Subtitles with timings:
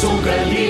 [0.00, 0.67] ได้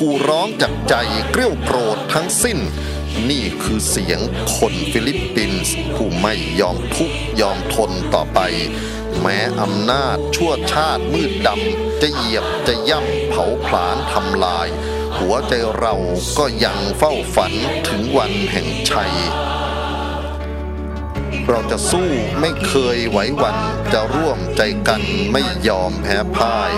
[0.00, 0.94] กูร้องจากใจ
[1.30, 2.58] เกลี้ยวโกรธทั้งสิ้น
[3.30, 4.20] นี่คือเสียง
[4.56, 8.40] คนฟิลิปปินส์ผู้ไม่ยอมทุกยอมทนต่อไป
[9.20, 14.68] แม้อำนาจชั่วชาติมืดดำจะเหยียบจะย่ำเผาผลาญทำลาย
[15.18, 15.94] หัวใจเรา
[16.38, 17.52] ก็ยังเฝ้าฝัน
[17.88, 19.14] ถึงวันแห่งชัย
[21.48, 22.08] เราจะสู้
[22.40, 23.58] ไม่เคยไหวหวั่น
[23.92, 26.72] จะร่วมใจกันไม่ยอมแพ้พ่าย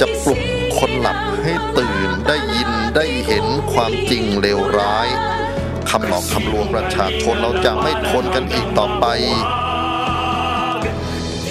[0.00, 0.40] จะปลุก
[0.78, 5.08] คนหลับให้ตื่น ได้ยินได้เห็นความจริงเลวร้าย
[5.90, 9.06] คำหลอกคำลวงประชาชนเราจะไม่ทนกันอีกต่อไป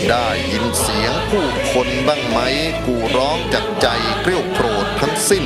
[0.09, 2.39] ได้ยินเสียงผู้คนบ้างไหม
[2.85, 3.87] กูร้องจากใจ
[4.21, 5.45] เกลี้ยวโกรธทั้งสิ้น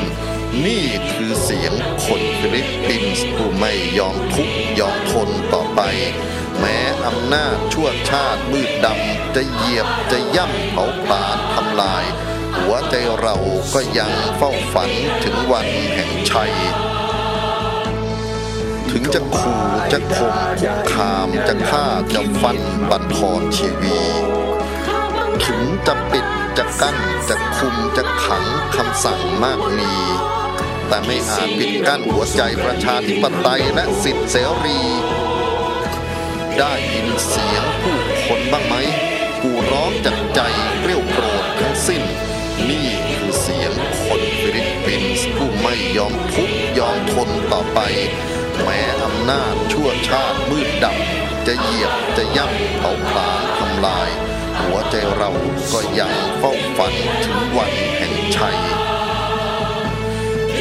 [0.66, 1.74] นี่คือเสียง
[2.06, 5.82] คนฟิลิปปินส์ผู้ไม่ยอมทุกยอมทนต่อไป
[6.60, 12.06] แม้อำนาจชั่วชาติมืดดำจะเหยียบจะย่ำเผาผลาญทำลาย
[12.58, 13.36] หัวใจเรา
[13.74, 14.92] ก็ยังเฝ้าฝัน
[15.24, 16.54] ถึงวันแห่งชัย
[18.90, 19.62] ถึงจะขู่
[19.92, 22.58] จะข่มคุกคามจะฆ่าจะฟัน
[22.90, 24.00] บั่นทอนชีวี
[25.46, 26.26] ถึงจะปิด
[26.58, 26.98] จะกั้น
[27.30, 28.46] จะคุมจะขัง
[28.76, 29.94] คำสั่งมากมี
[30.88, 34.36] แต่ไม่อาจปิดกั้นหัวใจประชาธิปไตยและสิทธิเส
[34.66, 34.80] รี
[36.58, 38.76] ได้ยินเสียงผู้คนบ้างไหม
[39.42, 40.40] กูร้องจากใจ
[40.80, 42.04] เกลียวโกรธทั้งสิ้น
[42.70, 43.74] นี่คือเสียง
[44.06, 47.80] คนฟิลิปปินส์ผู้ไม่ยอมทุกยอมทนต่อไป
[48.64, 54.10] แม้อำนาจชั่วชาติมืดดำจะเหยียบจะย่ำเผาผลาญทำลาย
[54.60, 55.32] หัวใจเรา
[55.74, 58.58] ก็ยังเฝ้าฝันถึงวันแห่งชัย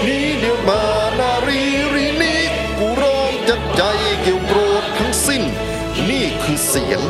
[0.07, 0.83] นี้เดียวมา
[1.19, 1.61] นารี
[1.95, 2.41] รีนี้
[2.79, 3.83] กูร้องจากใจ
[4.23, 5.43] เกี่ยวโกรธทั้งสิ้น
[6.11, 7.01] นี่คือเสียง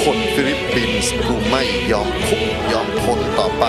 [0.00, 2.42] คนฟิลิปปินส์ผู้ไม่ยอมทุก
[2.72, 3.64] ยอมทนต่อไป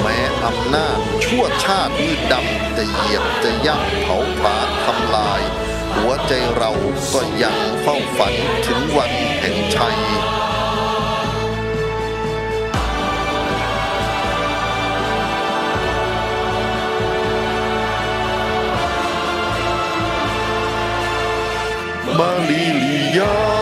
[0.00, 5.42] แม้อำนาจชั่วชาติมืดดำจะเหยียบจะย่ำเผาผลาญทำลาย
[5.94, 6.72] หัวใจเรา
[7.14, 8.34] ก็ยังเฝ้าฝัน
[8.66, 9.98] ถึงวันแห่งชัย
[22.18, 23.61] มาลีลียา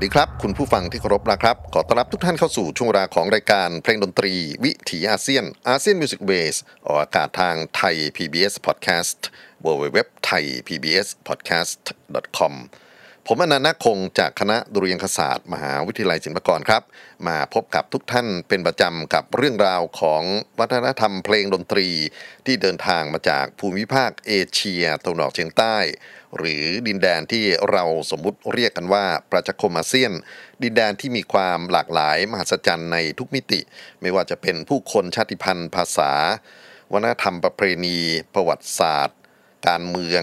[0.00, 9.18] สวัสดีครับ คุณผู้ฟังที่เคารพนะครับ ขอต้อนรับทุกท่านเข้าสู่ช่วงเวลาของรายการเพลงดนตรี วิถีอาเซียน ASEAN Music Base ออกอากาศทางไทย PBS Podcast
[9.64, 9.98] w w w
[10.28, 11.82] t h a i PBS Podcast
[12.38, 12.54] com
[13.26, 16.82] ผมอนันต์คงจากคณะดุริยางคศาสตร์ มหาวิทยาลัยศิลปากรครับ
[17.28, 20.22] มาพบกับทุกท่านเป็นประจำกับเรื่องราวของ
[20.58, 21.88] วัฒนธรรมเพลงดนตรี
[22.46, 25.76] ที่เดินทางมาจากภูมิภาคเอเชียตะวันออกเฉียงใต้
[26.38, 30.12] หรือดินแดนที่เราสมมุติเรียกกันว่าประชาคมอาเซียน
[30.62, 33.60] ดินแดนที่มีความหลากหลายมหัศจรรย์ในทุกมิติ
[34.00, 36.12] ไม่ว่าจะเป็นผู้คนชาติพันธุ์ ภาษา
[36.92, 37.98] วัฒนธรรมประเพณี
[38.34, 39.18] ประวัติศาสตร์
[39.68, 40.22] การเมือง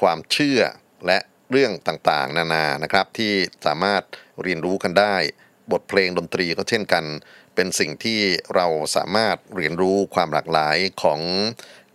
[0.00, 0.60] ความเชื่อ
[1.06, 1.18] และ
[1.50, 3.32] เรื่องต่างๆ นานานะครับที่
[3.66, 4.02] สามารถ
[4.42, 5.16] เรียนรู้กันได้
[5.72, 7.04] บทเพลงดนตรีก็เช่นกัน
[7.54, 8.20] เป็นสิ่งที่
[8.54, 8.66] เรา
[8.96, 11.20] สามารถเรียนรู้ความหลากหลายของ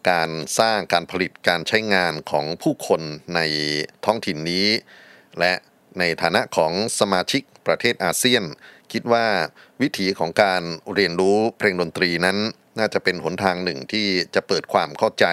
[0.10, 3.02] การสร้างการผลิตการใช้งานของผู้คน
[3.36, 3.40] ใน
[4.06, 4.68] ท้องถิ่นนี้
[5.40, 5.54] และ
[6.00, 8.44] ในฐานะของสมาชิกประเทศอาเซียน
[8.92, 9.28] คิดว่า
[9.82, 10.64] วิถีของการ
[10.94, 12.38] เรียนรู้เพลงดนตรีนั้น
[12.80, 15.26] น่าจะเป็นหนทางหนึ่งที่จะเปิดความเข้าใจ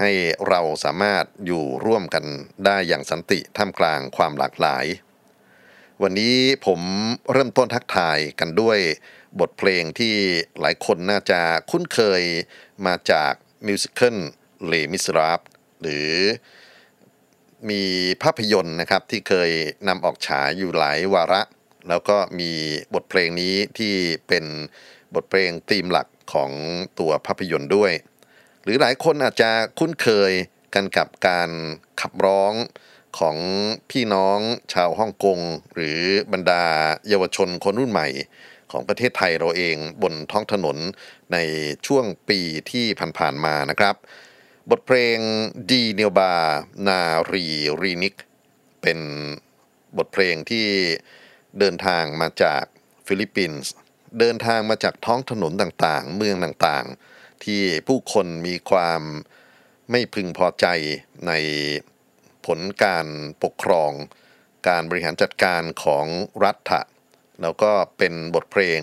[0.00, 0.10] ให้
[0.48, 2.24] เราสามารถอยู่ร่วมกัน
[2.66, 4.84] ได้อย่างสันติท่ามกลางความหลากหลาย
[6.02, 6.36] วันนี้
[6.66, 6.80] ผม
[7.32, 8.78] เริ่มต้นทักทายกันด้วย
[9.40, 10.14] บทเพลงที่
[10.60, 12.22] หลายคนน่าจะคุ้นเคย
[12.86, 13.32] มาจาก
[13.66, 14.16] มิวสิควล
[14.66, 15.40] เลมิสราฟ
[15.80, 16.10] หรือ
[17.70, 17.82] มี
[18.22, 19.50] ภาพยนตร์นะครับที่เคย
[19.88, 21.42] นำออกฉายอยู่หลายวาระ
[21.88, 22.50] แล้วก็มี
[22.94, 23.94] บทเพลงนี้ที่
[24.28, 24.44] เป็น
[25.14, 26.50] บทเพลงธีมหลักของ
[26.98, 27.92] ตัวภาพยนตร์ด้วย
[28.62, 30.32] หรือหลายคนอาจจะคุ้นเคย
[30.74, 31.50] กันกับการ
[32.00, 32.52] ขับร้อง
[33.18, 33.36] ของ
[33.90, 34.38] พี่น้อง
[34.72, 35.38] ชาวฮ่องกง
[35.74, 36.00] หรือ
[36.32, 36.64] บรรดา
[37.08, 38.08] เยาวชนคนรุ่นใหม่
[38.70, 40.76] ของประเทศไทยเราเองบนท้องถนน
[41.32, 41.38] ใน
[41.86, 42.40] ช่วงปี
[42.70, 42.86] ที่
[43.18, 43.96] ผ่านๆมานะครับ
[44.70, 45.18] บทเพลง
[45.70, 48.14] Di Niyo Ba Naririnig
[48.82, 48.98] เป็น
[49.98, 50.66] บทเพลงที่
[51.58, 52.64] เดินทางมาจาก
[53.06, 53.72] ฟิลิปปินส์
[54.18, 59.02] เดินทางมาจากท้องถนนต่างๆ เมืองต่างๆ ที่ผู้คนมีความ
[59.90, 60.66] ไม่พึงพอใจ
[61.26, 61.32] ใน
[62.46, 63.06] ผลการ
[63.42, 63.92] ปกครอง
[64.68, 66.06] การบริหารจัดการของ
[66.44, 66.72] รัฐ
[67.42, 68.80] แล้วก็เป็นบทเพลง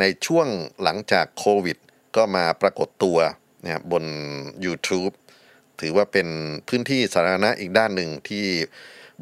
[0.00, 0.48] ในช่วง
[0.82, 1.78] หลังจากโควิด
[2.16, 3.18] ก็มาปรากฏตัว
[3.64, 4.04] นะครับบน
[4.64, 5.12] YouTube
[5.80, 6.28] ถือว่าเป็น
[6.68, 8.46] พื้นที่สาธารณะอีกด้านหนึ่งที่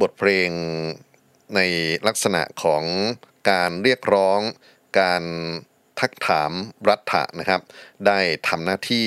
[0.01, 0.51] บทเพลง
[1.57, 1.61] ใน
[2.07, 2.83] ลักษณะของ
[3.51, 4.41] การเรียกร้อง
[5.01, 5.25] การ
[6.01, 6.53] ทักถาม
[6.89, 7.61] รัฐะนะครับ
[8.07, 8.19] ได้
[8.49, 9.07] ทำหน้าที่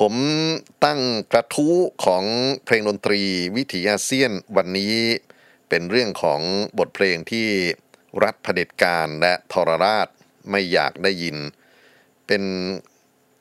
[0.00, 0.14] ผม
[0.84, 1.00] ตั้ง
[1.32, 2.24] กระทู้ของ
[2.64, 3.22] เพลงดนตรี
[3.56, 4.94] วิถีอาเซียนวันนี้
[5.68, 6.40] เป็นเรื่องของ
[6.78, 7.48] บทเพลงที่
[8.24, 10.08] รัฐเผด็จการและทรราช
[10.50, 11.36] ไม่อยากได้ยิน
[12.26, 12.42] เป็น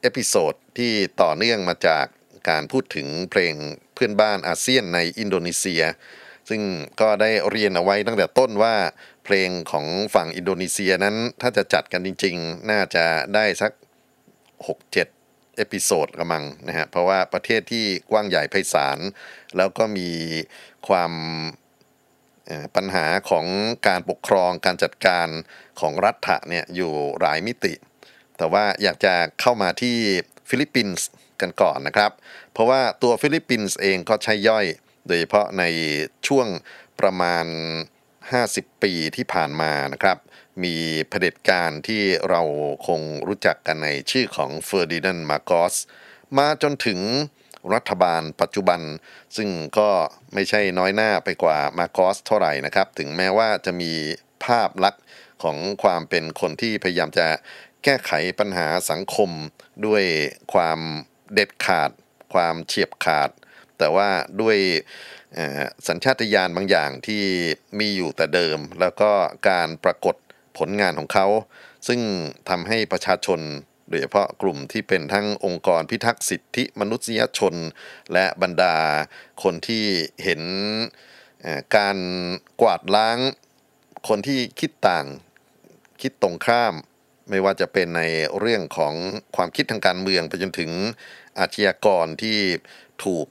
[0.02, 2.06] episode ที่ต่อเนื่องมาจาก
[2.50, 3.54] การพูดถึงเพลง
[3.94, 5.84] เพื่อนบ้านอาเซียนในอินโดนีเซีย
[6.50, 6.62] ซึ่ง
[7.02, 8.76] ก็ได้เรียนเอาไว้ตั้งแต่ต้นว่า
[9.26, 9.86] เพลงของ
[10.16, 13.72] ฝั่งอินโดนีเซียนั้นถ้าจะจัดกันจริง ๆ น่าจะได้สัก
[14.60, 19.00] 6-7 episode กำมังนะฮะเพราะว่าประเทศที่กว้างใหญ่ไพศาล
[19.58, 20.10] แล้วก็มี
[20.88, 21.12] ความ
[22.76, 23.46] ปัญหาของ
[23.88, 25.28] การปกครองการจัดการ
[25.80, 27.74] ของรัฐะเนี่ยอยู่หลายมิติ
[28.38, 29.96] แต่ว่าอยากจะเข้ามาที่
[30.50, 31.08] ฟิลิปปินส์
[31.42, 32.12] กันก่อนนะครับ
[32.52, 34.66] เพราะว่าตัวฟิลิปปินส์เองก็ใช่ย่อย
[35.08, 35.64] โดยเฉพาะใน
[36.28, 36.48] ช่วง
[37.00, 37.46] ประมาณ
[38.14, 40.18] 50 ปีที่ผ่านมานะครับ
[40.64, 40.76] มี
[41.10, 42.42] เผด็จการที่เรา
[42.88, 45.76] คงรู้จักกันในชื่อของเฟอร์ดินานด์มาโกส
[46.38, 47.00] มาจนถึง
[47.74, 48.82] รัฐบาลปัจจุบัน
[49.38, 49.90] ซึ่งก็
[50.34, 53.92] ไม่ใช่น้อยหน้าไปกว่ามาโกสเท่าไหร่นะครับ ถึงแม้ว่าจะมี
[54.46, 55.04] ภาพลักษณ์
[55.44, 57.28] ของความเป็นคนที่พยายามจะ
[57.84, 59.32] แก้ไขปัญหาสังคม
[59.86, 60.04] ด้วย
[60.54, 60.80] ความ
[61.34, 61.92] เด็ดขาด
[62.34, 63.30] ความเฉียบขาด
[63.78, 64.10] แต่ว่า
[64.42, 64.58] ด้วย
[65.88, 67.24] สัญชาตญาณบางอย่างที่
[67.80, 69.12] มีอยู่แต่เดิม แล้วก็
[69.50, 70.16] การปรากฏ
[70.58, 71.28] ผลงานของเขา
[71.88, 72.02] ซึ่ง
[72.50, 73.40] ทำให้ประชาชน
[73.90, 77.56] โดยเฉพาะกลุ่มที่เป็นทั้งองค์กรพิทักษ์สิทธิมนุษยชน
[78.14, 78.76] และบรรดา
[79.44, 79.86] คนที่
[80.24, 80.42] เห็น
[81.76, 81.98] การ
[82.62, 83.20] กวาดล้าง
[84.08, 85.06] คนที่คิดต่าง
[86.02, 86.74] คิดตรงข้าม
[87.30, 88.04] ไม่ว่าจะเป็นใน
[88.40, 88.94] เรื่องของ
[89.36, 90.72] ความคิดทางการเมืองไปจนถึง
[91.40, 92.38] อาชญากรที่
[93.04, 93.28] ถูก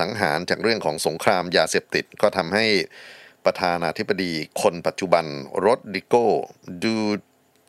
[0.00, 2.66] สังหารจากเรื่องของสงครามยาเสพติดก็ทำให้
[3.44, 5.24] ประธานาธิบดีคนปัจจุบัน
[5.66, 6.14] รถดิโก
[6.82, 6.96] ดู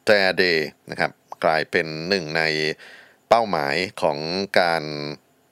[0.06, 0.44] เตเด
[0.92, 1.12] นะครับ
[1.44, 2.44] กลายเป็นหนึ่งใน
[3.30, 4.18] เป้าหมายของ
[4.60, 4.84] การ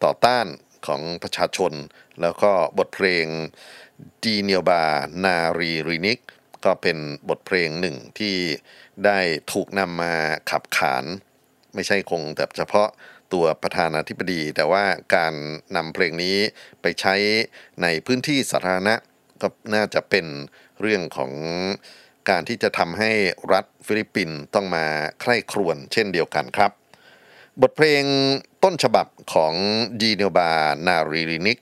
[0.04, 0.48] ต่อต้าน
[0.88, 1.74] ของประชาชน
[2.22, 3.26] แล้วก็บทเพลง
[4.24, 4.84] ดีเนียบา
[5.26, 6.20] นารีรินิก
[6.66, 6.98] ก็เป็น
[7.30, 8.36] บทเพลงหนึ่งที่
[9.06, 9.20] ได้
[9.52, 10.14] ถูกนำมา
[10.50, 11.06] ขับขาน
[11.74, 12.90] ไม่ใช่คงแต่เฉพาะ
[13.34, 14.84] ตัวประธานาธิบดี แต่ว่า
[15.16, 15.34] การ
[15.76, 16.38] นำเพลงนี้
[16.82, 17.16] ไปใช้
[17.82, 18.96] ในพื้นที่สาธารณะ
[19.42, 20.26] ก็น่าจะเป็น
[20.82, 21.32] เรื่องของ
[22.30, 23.12] การที่จะทำให้
[23.54, 24.86] รัฐฟิลิปปินส์ต้องมา
[25.22, 26.72] ใคร่ครวญเช่นเดียวกันครับ
[27.62, 28.04] บทเพลง
[28.64, 29.54] ต้นฉบับของ
[30.02, 31.60] Di Niyo Ba Naririnig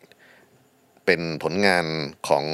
[1.05, 1.85] เป็นผลงาน
[2.27, 2.45] ของ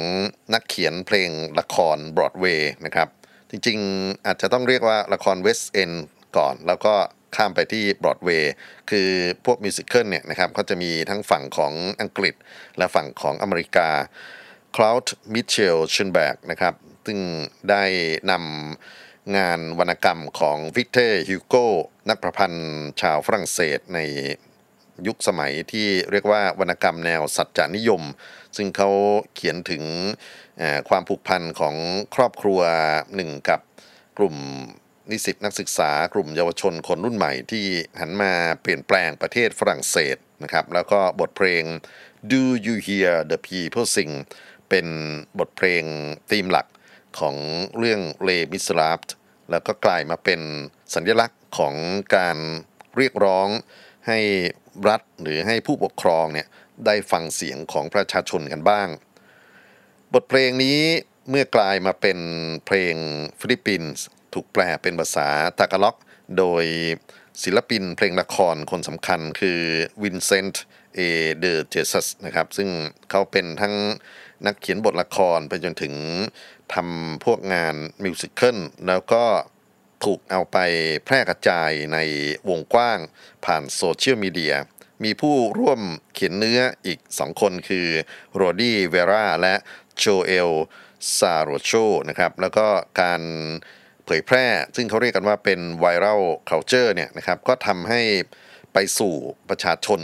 [0.54, 3.08] นักเขียนเพลงละครบรอดเวย์นะครับ
[3.50, 5.92] จริงๆอาจจะต้องเรียกว่าละคร West End
[6.36, 6.94] ก่อน แล้วก็
[7.36, 8.52] ข้ามไปที่บรอดเวย์
[8.90, 9.08] คือ
[9.44, 12.34] พวก musical เนี่ยนะครับเขาจะมีทั้งฝั่งของอังกฤษ
[12.78, 13.88] และฝั่งของอเมริกา
[14.76, 16.74] Claude-Michel Schönberg นะครับ
[17.06, 17.18] ซึ่ง
[17.70, 17.84] ได้
[18.30, 21.54] นำงานวรรณกรรมของวิกเตอร์ฮิวโก
[22.08, 23.98] นักประพันธ์ชาวฝรั่งเศสใน
[25.06, 28.02] ยุคสมัยที่เรียกว่าวรรณกรรมแนวสัจจานิยม
[28.56, 28.90] ซึ่งเขา
[29.34, 29.84] เขียนถึง
[30.88, 31.76] ความผูกพันของ
[32.14, 32.60] ครอบครัว
[33.14, 33.60] หนึ่งกับ
[34.18, 34.36] กลุ่ม
[35.10, 37.66] นิสิตนักศึกษากลุ่มเยาวชนคนรุ่นใหม่ที่
[38.00, 41.64] หันมาเปลี่ยนแปลงประเทศฝรั่งเศสนะครับ แล้วก็บทเพลง
[42.30, 44.12] Do You Hear the People Sing
[44.68, 44.86] เป็น
[45.38, 45.82] บทเพลง
[46.30, 46.66] ธีมหลัก
[47.18, 47.36] ของ
[47.78, 49.00] เรื่อง Les Misérables
[49.50, 50.40] แล้วก็กลายมาเป็น
[50.94, 51.74] สัญลักษณ์ของ
[52.16, 52.36] การ
[52.96, 53.48] เรียกร้อง
[54.08, 54.18] ให้
[54.88, 56.46] รัฐหรือให้ผู้ปกครองเนี่ย
[56.86, 58.88] ได้ฟังเสียงของประชาชนกันบ้าง
[60.12, 60.80] บทเพลงนี้
[61.30, 62.18] เมื่อกลายมาเป็น
[62.66, 62.94] เพลง
[63.40, 65.96] ฟิลิปปินส์ถูกแปลเป็นภาษาตากาล็อก
[66.38, 66.64] โดย
[67.42, 69.60] ศิลปินเพลงละครคนสำคัญคือ
[70.02, 70.64] วินเซนต์
[70.94, 71.00] เอ
[71.38, 72.68] เดอเจสัสนะครับ ซึ่ง
[73.10, 73.74] เขาเป็นทั้ง
[74.46, 75.94] นักเขียนบทละครไปจนถึง
[76.74, 77.74] ทำพวกงาน
[78.04, 78.56] musical
[78.88, 79.24] แล้วก็
[80.04, 80.58] ถูกเอาไป
[81.04, 81.98] แพร่กระจายใน
[82.48, 82.98] วงกว้าง
[83.44, 84.54] ผ่านโซเชียลมีเดีย
[85.04, 85.80] มีผู้ร่วม
[86.14, 87.86] เขียนเนื้ออีกสองคนคือ
[88.34, 89.54] Rody Vera และ
[89.96, 90.50] Joel
[91.18, 91.70] Saracho
[92.08, 92.66] นะครับ แล้วก็
[93.00, 93.22] การ
[94.04, 94.46] เผยแพร่
[94.76, 98.02] ซึ่งเขาเรียกกันว่าเป็น viralเคาเจอร์เนี่ยนะครับ ก็ทำให้
[98.72, 99.14] ไปสู่
[99.48, 100.00] ประชาชน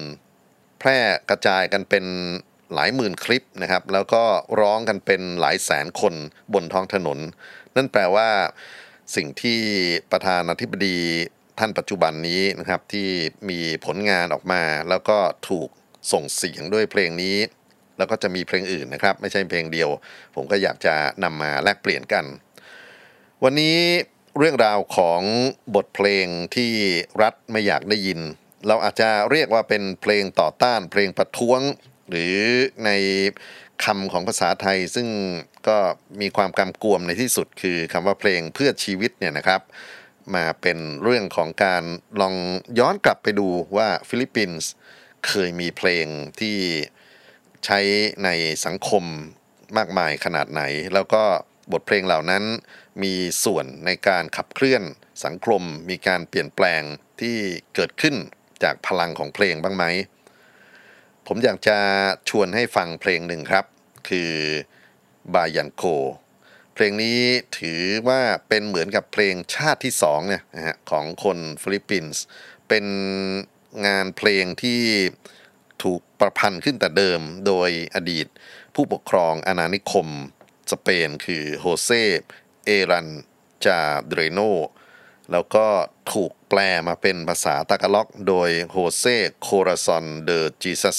[0.79, 0.99] แพร่
[1.31, 2.05] กระจายกันเป็น
[2.75, 4.23] หลายหมื่นคลิปนะครับ แล้วก็
[4.61, 6.15] ร้องกันเป็นหลายแสนคน
[6.55, 7.19] บนท้องถนน
[7.77, 8.29] นั่นแปลว่า
[9.17, 9.61] สิ่งที่
[10.13, 10.99] ประธานาธิบดี
[11.59, 13.09] ท่านปัจจุบันนี้นะครับที่
[13.51, 15.19] มีผลงานออกมา แล้วก็
[15.49, 15.69] ถูก
[16.13, 17.37] ส่งเสียงด้วยเพลงนี้
[17.99, 19.91] แล้วก็จะมีเพลงอื่นนะครับ ไม่ใช่เพลงเดียว
[20.35, 20.95] ผมก็อยากจะ
[21.25, 22.25] นำมาแลกเปลี่ยนกัน
[23.45, 23.79] วันนี้
[24.39, 25.23] เรื่องราวของ
[25.75, 26.73] บทเพลงที่
[27.23, 28.21] รัฐไม่อยากได้ยิน
[28.67, 31.61] เราอาจจะเรียกว่าเป็นเพลงต่อต้าน เพลงประท้วง
[32.11, 32.35] หรือ
[32.85, 32.91] ใน
[33.85, 35.09] คำของภาษาไทยซึ่ง
[35.69, 35.79] ก็
[36.21, 39.61] มีความกำกวมในที่สุดคือคำว่าเพลงเพื่อชีวิตเนี่ยนะครับ
[40.35, 41.83] มาเป็นเรื่องของการ
[42.21, 42.35] ลอง
[42.79, 44.69] ย้อนกลับไปดูว่าฟิลิปปินส์
[45.27, 46.07] เคยมีเพลง
[46.41, 46.57] ที่
[47.65, 47.79] ใช้
[48.25, 48.29] ใน
[48.65, 49.05] สังคม
[49.77, 50.63] มากมายขนาดไหน
[50.95, 51.23] แล้วก็
[51.73, 52.45] บทเพลงเหล่านั้น
[53.03, 54.83] มีส่วนในการขับเคลื่อน
[55.25, 56.83] สังคม มีการเปลี่ยนแปลง
[57.21, 57.37] ที่
[57.75, 58.15] เกิดขึ้น
[58.63, 59.85] จากพลังของเพลงบ้างไหม
[61.27, 61.79] ผมอยากจะ
[62.29, 63.65] ชวนให้ฟังเพลงหนึ่งครับ
[64.09, 64.33] คือ
[65.35, 65.83] บายันโค
[66.75, 67.21] เพลงนี้
[67.59, 72.23] ถือว่าเป็นเหมือนกับเพลงชาติที่สองเนี่ยนะฮะของคนฟิลิปปินส์
[72.69, 72.87] เป็น
[73.87, 74.83] งานเพลงที่
[75.83, 78.27] ถูกประพันธ์ขึ้นแต่เดิมโดยอดีต
[78.75, 80.09] ผู้ปกครองอาณานิคม
[80.73, 81.91] สเปนคือ José
[82.65, 84.41] Alejandrino
[85.33, 85.67] แล้วก็
[86.13, 89.05] ถูกแปลมาเป็นภาษาตากาล็อก โดย José
[89.43, 90.99] Corazon de Jesus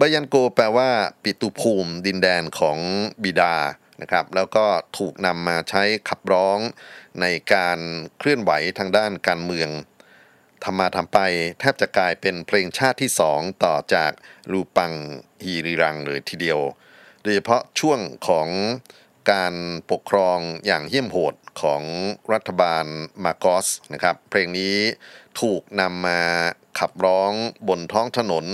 [0.00, 0.90] Bayan Ko แปลว่า
[1.22, 2.78] ปิตุภูมิ ดินแดนของ
[3.22, 3.56] บิดา
[4.00, 4.64] นะครับ แล้วก็
[4.98, 6.58] ถูกนำมาใช้ขับร้อง
[7.20, 7.78] ในการ
[8.18, 9.70] เคลื่อนไหวทางด้านการเมือง
[10.64, 11.18] ทำมาทำไป
[11.60, 14.12] แทบจะกลายเป็นเพลงชาติที่สองต่อจาก
[14.52, 14.92] ลูปัง
[15.44, 16.60] ฮีริรังเลยทีเดียว
[17.22, 18.48] โดยเฉพาะช่วงของ
[19.32, 19.54] การ
[19.90, 21.82] ปกครองอย่างเหี้ยมโหดของ
[22.32, 22.84] รัฐบาล
[23.24, 24.76] มาโกสนะครับ เพลงนี้
[25.40, 26.20] ถูกนำมา
[26.78, 27.32] ขับร้อง
[27.68, 28.44] บนท้องถนน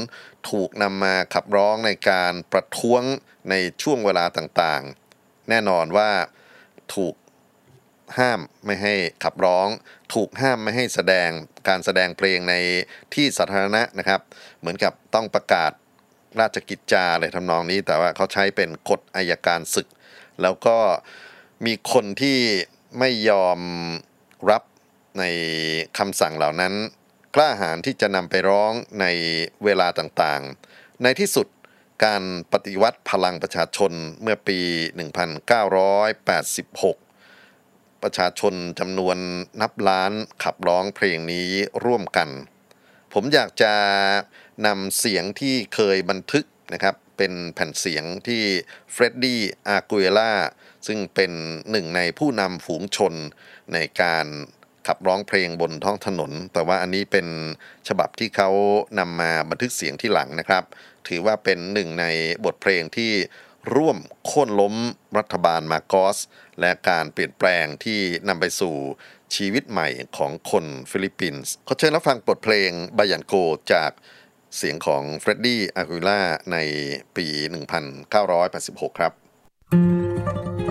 [0.51, 3.03] ถูกนำมาขับร้องในการประท้วง
[3.51, 6.11] ในช่วงเวลาต่างๆ แน่นอนว่า
[6.95, 7.15] ถูก
[8.19, 8.95] ห้ามไม่ให้
[9.25, 9.69] ขับร้อง
[10.15, 11.29] ถูกห้ามไม่ให้แสดง
[11.69, 12.55] การแสดงเพลงใน
[13.15, 14.21] ที่สาธารณะนะครับ
[14.59, 15.73] เหมือนกับต้องประกาศ
[16.41, 19.89] ราชกิจจาอะไรทำนองนี้ แต่ว่าเขาใช้เป็นกฎอายการศึก
[20.43, 20.77] แล้วก็
[21.67, 22.39] มีคนที่
[22.99, 23.61] ไม่ยอม
[24.51, 24.63] รับ
[25.19, 25.25] ใน
[25.99, 26.75] คำสั่งเหล่านั้น
[27.35, 29.07] กล้าหาญที่จะนำไปร้องใน
[29.65, 31.47] เวลาต่างๆ ในที่สุด
[32.05, 32.23] การ
[32.53, 34.59] ปฏิวัติพลังประชาชนเมื่อปี
[37.05, 39.17] 1986 ประชาชนจำนวน
[39.61, 40.13] นับล้าน
[40.43, 41.49] ขับร้องเพลงนี้
[41.85, 42.29] ร่วมกัน
[43.13, 43.75] ผมอยากจะ
[44.67, 48.43] นำเสียงที่เคยบันทึกนะครับ เป็นแผ่นเสียงที่
[48.93, 50.33] เฟรดดี้อากุเอล่า
[50.87, 51.33] ซึ่งเป็น
[51.71, 53.15] หนึ่งในผู้นำฝูงชน
[53.73, 54.27] ในการ
[54.87, 57.27] ขับร้องเพลงบนท้องถนน แต่ว่าอันนี้เป็น
[57.89, 58.51] ฉบับที่เขา
[58.99, 60.65] นำมาบันทึกเสียงทีหลังนะครับ
[61.09, 62.07] ถือว่าเป็นหนึ่งใน
[62.45, 63.13] บทเพลงที่
[63.77, 64.75] ร่วมโค่นล้ม
[65.19, 66.19] รัฐบาลมาโกส
[66.61, 68.77] และการเปลี่ยนแปลงที่นำไปสู่
[69.35, 73.35] ชีวิตใหม่ของคนฟิลิปปินส์เขาเชิญรับฟังบทเพลง Bayan Ko
[73.73, 73.91] จาก
[74.57, 76.21] เสียงของเฟรดดี้อากุล่า
[76.53, 76.57] ใน
[77.17, 77.27] ปี
[77.93, 79.13] 1986 ครับ
[79.75, 80.62] Ang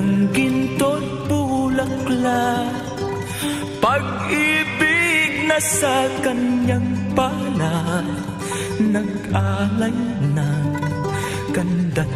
[0.00, 2.72] ng ginto't bulaklak
[3.84, 8.08] Pag-ibig na sa kanyang palad
[8.80, 9.96] Nag-alay
[10.32, 10.68] ng
[11.52, 12.12] ganda't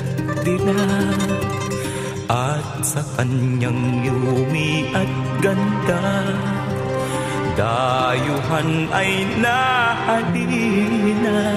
[0.48, 1.32] dilag
[2.32, 5.12] At sa kanyang yumi at
[5.44, 6.24] ganda
[7.54, 11.54] Dayuhan ay nahalina.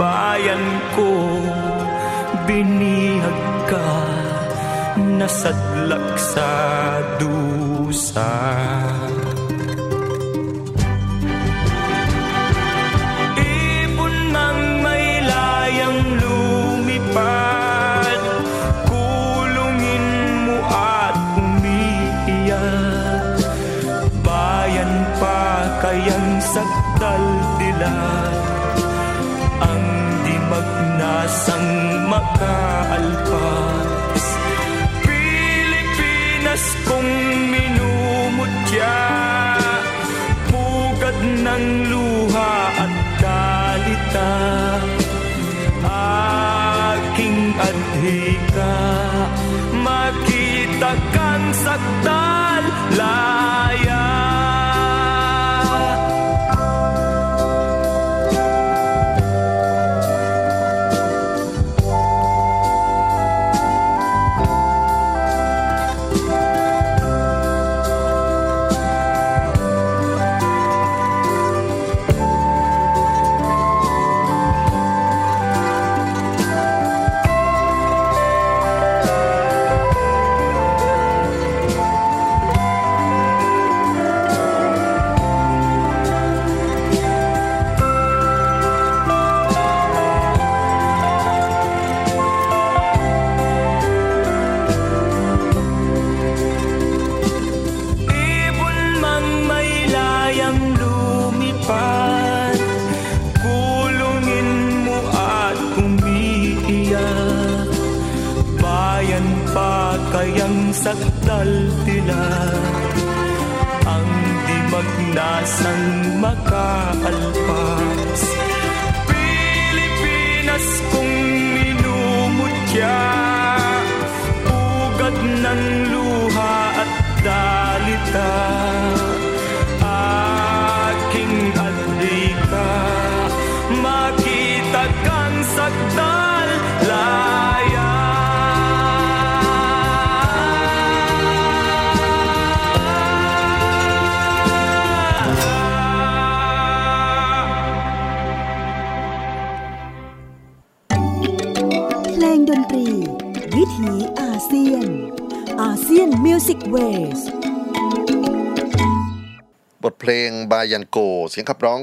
[0.00, 0.64] Bayan
[0.96, 1.12] ko,
[2.48, 4.23] binihag ka
[4.94, 6.46] Nasadlak sa
[7.18, 8.30] dusa.
[13.34, 15.18] Ibon mang may
[16.22, 18.20] lumipad
[18.86, 20.06] Kulungin
[20.46, 23.34] mo at umiiyak.
[24.22, 26.38] Bayan pa kayang
[27.58, 28.38] dilag
[29.58, 29.84] Ang
[30.22, 31.66] di magnasang
[32.06, 33.83] makaalpas
[36.54, 37.10] Pilipinas kong
[37.50, 38.98] minumutya
[40.54, 44.34] Pugad ng luha at kalita
[46.94, 48.78] Aking adhika
[49.82, 52.03] Makita kang sakdal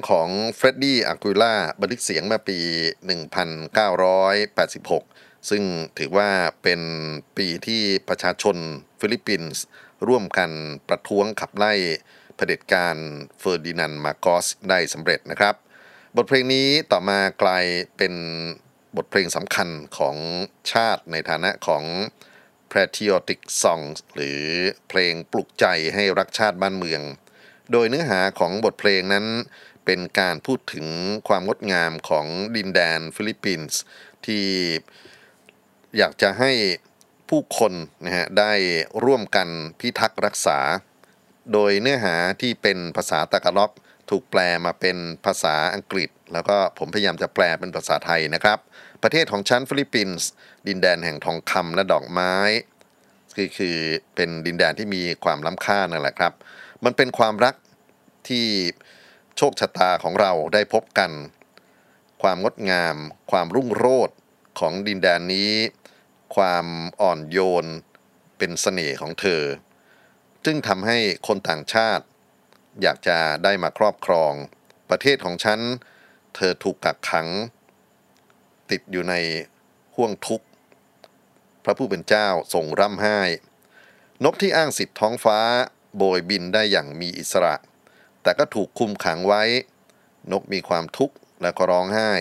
[0.09, 2.59] ของของเฟรดดี้อากุล่าบันทึกเสียงมาปี
[3.83, 5.63] 1986 ซึ่ง
[5.97, 6.29] ถือว่า
[6.63, 6.81] เป็น
[7.37, 8.57] ปีที่ประชาชน
[8.99, 9.61] ฟิลิปปินส์
[10.07, 10.51] ร่วมกัน
[10.89, 11.73] ประท้วงขับไล่
[12.35, 12.95] เผด็จการ
[13.39, 15.55] เฟอร์ดินานด์มาโกสได้สำเร็จนะครับ
[16.15, 17.65] บทเพลงนี้ต่อมากลาย
[17.97, 18.13] เป็น
[18.97, 20.17] บทเพลงสำคัญของ
[20.71, 21.83] ชาติในฐานะของ
[22.71, 24.41] patriotic songs หรือ
[24.89, 27.03] เพลงปลุกใจให้รักชาติบ้านเมือง
[27.71, 29.25] โดยเนื้อหาของบทเพลงนั้น
[29.85, 30.87] เป็นการพูดถึง
[31.27, 33.79] ความงดงามของดินแดนฟิลิปปินส์
[34.25, 34.45] ที่
[35.97, 36.51] อยากจะให้
[37.29, 37.73] ผู้คน
[38.05, 38.53] นะฮะได้
[39.05, 39.47] ร่วมกัน
[39.79, 40.59] พิทักษ์รักษา
[41.53, 43.71] โดยเนื้อหาที่เป็นภาษาตะกะล็อก
[44.09, 48.59] ถูกแปลมาเป็นภาษาอังกฤษ แล้วก็ผมพยายามจะแปลเป็นภาษาไทยนะครับ
[49.03, 50.27] ประเทศของฉันฟิลิปปินส์
[50.67, 52.35] ดินแดนแห่งทองคำและดอกไม้
[53.35, 53.77] คือคือ
[54.15, 56.33] เป็นดินแดนที่มีความล้ำค่านั่นแหละครับ
[56.85, 57.55] มันเป็นความรัก
[58.29, 58.47] ที่
[59.37, 61.11] โชคชะตาของเราได้พบกัน
[62.21, 62.95] ความงดงาม
[63.31, 64.15] ความรุ่งโรจน์
[64.59, 65.53] ของดินแดนนี้
[66.35, 66.65] ความ
[67.01, 67.65] อ่อนโยน
[68.37, 69.43] เป็นเสน่ห์ของเธอ
[70.45, 72.05] จึงทำให้คนต่างชาติ
[72.81, 74.33] อยากจะได้มาครอบครอง
[74.89, 75.59] ประเทศของฉัน
[76.35, 77.27] เธอถูกกักขัง
[78.71, 79.15] ติดอยู่ใน
[79.95, 80.47] ห่วงทุกข์
[81.63, 83.19] พระผู้เป็นเจ้าทรงร่ำไห้
[84.23, 85.39] นกที่อ้างสิทธิ์ท้องฟ้า
[85.97, 87.55] โบยบินได้อย่างมีอิสระ
[88.23, 89.43] แต่ก็ถูกคุมขังไว้
[90.31, 92.11] นกมีความทุกข์และก็ร้องไห้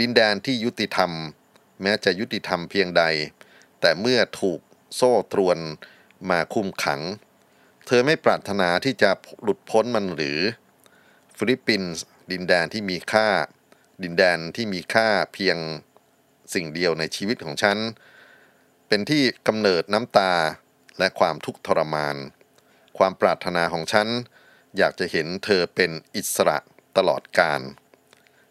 [0.00, 1.12] ดินแดนที่ยุติธรรม
[1.82, 3.04] แม้จะยุติธรรมเพียงใด
[3.80, 4.60] แต่เมื่อถูก
[4.96, 5.58] โซ่ตรวน
[6.30, 7.00] มาคุมขัง
[7.86, 9.10] เธอไม่ปรารถนาที่จะ
[9.42, 10.38] หลุดพ้นมันหรือ
[11.36, 13.28] ฟิลิปปินส์ดินแดนที่มีค่า
[14.02, 15.56] ดินแดนที่มีค่าเพียง
[16.54, 17.78] สิ่งเดียวในชีวิตของฉัน
[18.88, 20.32] เป็นที่กำเนิดน้ำตา
[20.98, 22.16] และความทุกข์ทรมาน
[22.98, 24.08] ความปรารถนาของฉัน
[24.78, 26.58] อยากจะเห็นเธอเป็นอิสระ
[26.96, 27.60] ตลอดกาล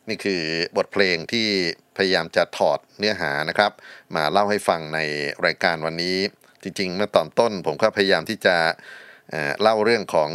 [0.09, 0.43] นี่คือ
[0.77, 1.47] บทเพลงที่
[1.97, 3.71] พยายามจะถอดเนื้อหานะครับ
[4.15, 4.99] มาเล่าให้ฟังใน
[5.45, 6.17] รายการวันนี้
[6.63, 8.55] จริงๆเมื่อตอนต้นผมก็พยายามที่จะ
[9.29, 10.29] เล่าเรื่องของ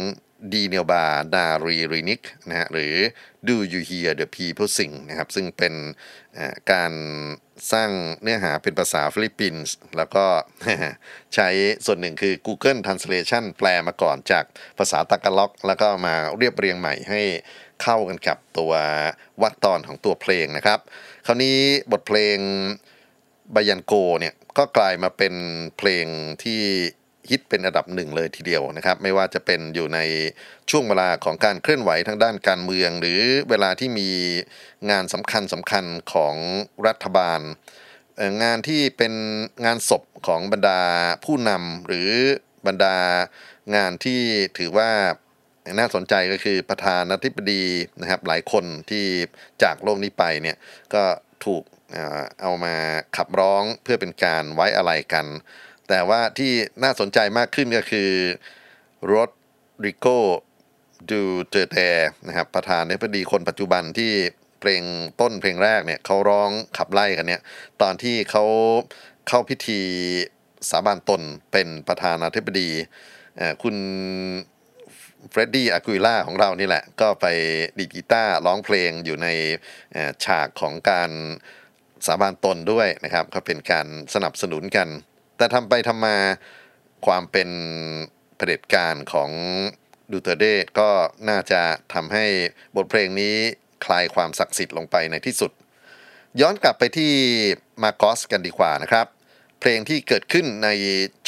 [0.51, 2.95] Di Niyo Ba Naririnig นะฮะหรือ
[3.47, 5.73] Do You Hear the People Sing นะครับซึ่งเป็น
[6.71, 6.93] การ
[7.71, 7.89] สร้าง
[8.21, 10.25] เนื้อหาเป็นภาษาฟิลิปปินส์แล้วก็
[11.35, 11.49] ใช้
[11.85, 14.45] ส่วนหนึ่งคือ Google Translation แปลมาก่อนจาก
[14.77, 17.21] ภาษาตากาล็อก แล้วก็มาเรียบเรียงใหม่ให้
[17.81, 18.73] เข้ากันกับตัว
[19.41, 20.79] วรรคตอนของตัวเพลงนะครับ
[21.25, 21.57] คราวนี้
[21.91, 22.37] บทเพลง
[23.55, 25.33] Bayan Koเนี่ยก็กลายมาเป็น
[25.77, 26.05] เพลง
[26.43, 26.61] ที่
[27.29, 29.99] ฮิตเป็นอันดับหนึ่งเลยทีเดียวนะครับ ไม่ว่าจะเป็นอยู่ใน
[30.69, 34.09] ช่วงเวลาของการเคลื่อนไหวทางด้านการเมือง หรือเวลาที่มี
[34.91, 36.35] งานสำคัญสำคัญของ
[36.87, 37.39] รัฐบาล
[38.43, 39.13] งานที่เป็น
[39.65, 40.81] งานศพของบรรดา
[41.25, 42.09] ผู้นำหรือ
[42.67, 42.97] บรรดา
[43.75, 44.21] งานที่
[44.57, 44.89] ถือว่า
[45.79, 47.65] น่าสนใจก็คือประธานาธิบดี
[48.01, 49.05] นะครับหลายคนที่
[49.63, 50.57] จากโลกนี้ไปเนี่ย
[50.93, 51.03] ก็
[51.45, 52.75] ถูกเอ่อเอามา
[53.17, 55.25] ขับร้องเพื่อเป็นการไว้อะไรกัน
[55.89, 56.51] แต่ว่าที่
[56.83, 58.11] น่าสนใจมากขึ้นก็คือ
[59.13, 59.29] รด
[59.85, 60.07] ริโก
[61.09, 61.77] ดูเตเต
[62.27, 64.11] นะครับประธานาธิบดีคนปัจจุบันที่
[64.59, 64.83] เพลง
[65.21, 67.41] ต้นเพลงแรกเนี่ยเขาร้องขับไล่กันเนี่ย
[67.81, 68.45] ตอนที่เขา
[69.27, 69.81] เข้าพิธี
[70.69, 72.69] สาบานตนเป็นประธานาธิบดี
[73.63, 73.75] คุณ
[75.29, 77.25] เฟรดดี้อากุยล่าของเรานี่แหละ ก็ไป
[77.79, 79.27] ดีดกีตาร์ร้องเพลงอยู่ใน
[80.25, 81.11] ฉากของการ
[82.05, 84.87] สาบานตนด้วยนะครับก็เป็นการสนับสนุนกัน
[85.37, 86.17] แต่ทำไปทำมา
[87.05, 87.49] ความเป็น
[88.37, 89.31] เผด็จการของ
[90.11, 90.45] ดูเตอร์เต
[90.79, 90.89] ก็
[91.29, 91.61] น่าจะ
[91.93, 92.25] ทำให้
[92.75, 93.35] บทเพลงนี้
[93.85, 95.51] คลายความศักดิ์สิทธิ์ลงไปในที่สุด
[96.41, 97.13] ย้อนกลับไปที่
[97.83, 99.07] มาโกสกันดีกว่านะครับ
[99.59, 100.69] เพลงที่เกิดขึ้นใน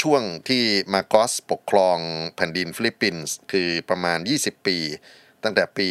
[0.02, 0.64] ช่วงที่
[0.94, 1.98] มาโกสปกครอง
[2.36, 4.78] แผ่นดินฟิลิปปินส์คือประมาณ 20 ปี
[5.44, 5.88] ตั้งแต่ปี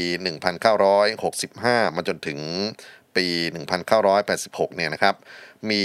[1.17, 2.39] 1965 มาจนถึง
[3.17, 3.27] ปี
[4.03, 5.15] 1986 เนี่ยนะครับ
[5.71, 5.85] มี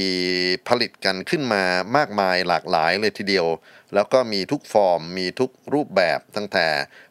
[0.67, 1.63] ผลิตกันขึ้นมา
[1.97, 3.47] มากมายหลากหลายเลยทีเดียว
[3.93, 6.67] แล้วก็มีทุกฟอร์มมีทุกรูปแบบตั้งแต่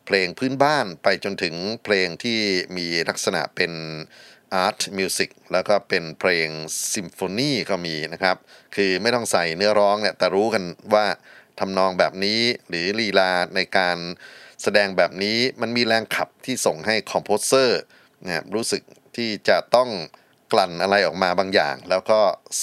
[0.07, 1.55] เพลงพื้นบ้านไปจนถึง
[1.85, 2.39] เพลงที่
[2.77, 3.73] มีลักษณะเป็น
[4.55, 6.49] art music แล้วก็เป็นเพลง
[6.95, 8.37] ซิมโฟนีก็มีนะครับ
[8.77, 11.07] คือไม่ต้องใส่เนื้อร้องเนี่ยแต่รู้กันว่า
[11.59, 13.99] ทำนองแบบนี้หรือลีลาในการ
[14.63, 17.81] แสดงแบบนี้มันมีแรงขับที่ส่งให้ composer
[18.25, 18.83] นะครับรู้สึก
[19.17, 19.89] ที่จะต้อง
[20.53, 22.21] กลั่นอะไรออกมาบางอย่าง แล้วก็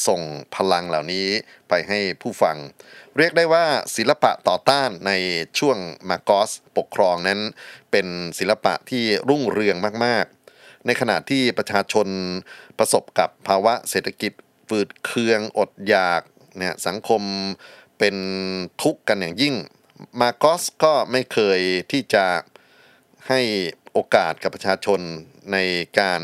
[0.08, 0.22] ส่ง
[0.56, 1.28] พลังเหล่านี้
[1.70, 2.58] ไปให้ผู้ฟัง
[3.18, 5.12] เรียกได้ว่าศิลปะต่อต้านใน
[5.60, 5.78] ช่วง
[6.10, 7.40] มาโกสปกครองนั้น
[7.92, 8.08] เป็น
[8.40, 12.08] ศิลปะที่รุ่งเรืองมากๆ ในขณะที่ประชาชน
[12.80, 14.34] ประสบกับภาวะเศรษฐกิจ
[14.70, 16.22] ฝืดเคืองอดอยาก
[16.58, 17.22] เนี่ยสังคม
[18.00, 18.16] เป็น
[18.82, 19.56] ทุกข์กันอย่างยิ่ง
[20.22, 21.60] มาโกสก็ไม่เคย
[21.92, 22.26] ที่จะ
[23.28, 23.42] ให้
[23.94, 25.00] โอกาสกับประชาชน
[25.54, 25.58] ใน
[26.00, 26.22] การ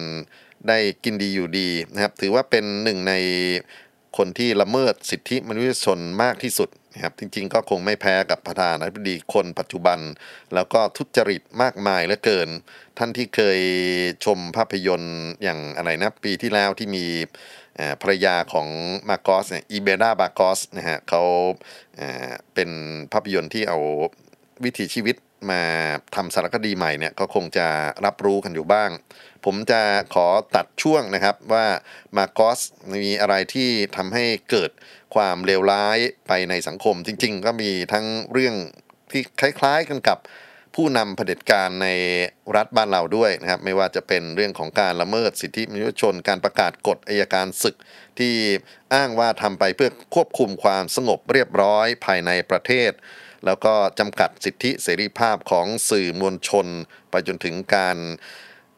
[0.68, 3.14] ได้กินดีอยู่ดีนะครับถือว่าเป็นหนึ่งใน
[4.18, 10.00] คนที่ละเมิดสิทธิมนุษยชนมากที่สุดนะครับจริงๆ ก็คงไม่แพ้กับประธานาธิบดีคนปัจจุบัน
[10.54, 12.50] แล้วก็ทุจริตมากมายเหลือเกิน
[12.98, 13.60] ท่านที่เคย
[14.26, 17.06] ชมภาพยนตร์อย่างอะไรนะปีที่แล้วที่มี
[18.02, 18.68] ภรรยาของ
[19.10, 21.24] มาโกสเนี่ยอีเบดาบาโกสนะฮะเขา
[21.98, 22.70] เอ่อเป็น
[23.12, 23.78] ภาพยนตร์ที่เอา
[24.64, 25.16] วิถีชีวิต
[25.52, 25.62] มา
[26.16, 27.68] ทำสารคดีใหม่เนี่ยก็คงจะ
[28.06, 28.90] รับรู้กันอยู่บ้าง
[29.46, 29.82] ผมจะ
[30.14, 31.66] ขอตัดช่วงนะครับว่า
[32.18, 32.60] มาโกส
[32.94, 34.72] มีอะไรที่ทำให้เกิด
[35.16, 38.56] ความเลวร้ายไปในสังคม จริง ๆ ก็มีทั้งเรื่อง
[39.12, 40.20] ที่คล้ายๆกันกับ
[40.76, 41.90] ผู้นำเผด็จการใน
[42.56, 47.76] รัฐบ้านเราด้วยนะครับ ไม่ว่าจะเป็นเรื่องของการละเมิดสิทธิมนุษยชน การประกาศกฎอายการศึก
[48.20, 48.34] ที่
[48.94, 52.92] อ้างว่าทำไปเพื่อควบคุมความสงบเรียบร้อยภายในประเทศ
[53.46, 56.68] แล้วก็จำกัดสิทธิเสรีภาพของสื่อมวลชน
[57.12, 57.98] ไปจนถึงการ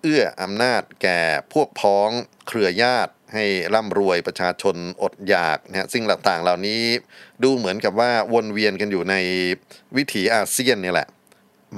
[0.05, 1.19] เอื้ออำนาจแก่
[1.53, 2.09] พวกพ้อง
[2.47, 6.81] เครือญาติให้ร่ำรวยประชาชนอดอยากนะสิ่งต่างๆเหล่านี้
[7.43, 9.15] ดูเหมือนกับว่าวนเวียนกันอยู่ใน
[9.97, 11.07] วิถีอาเซียนนี่แหละ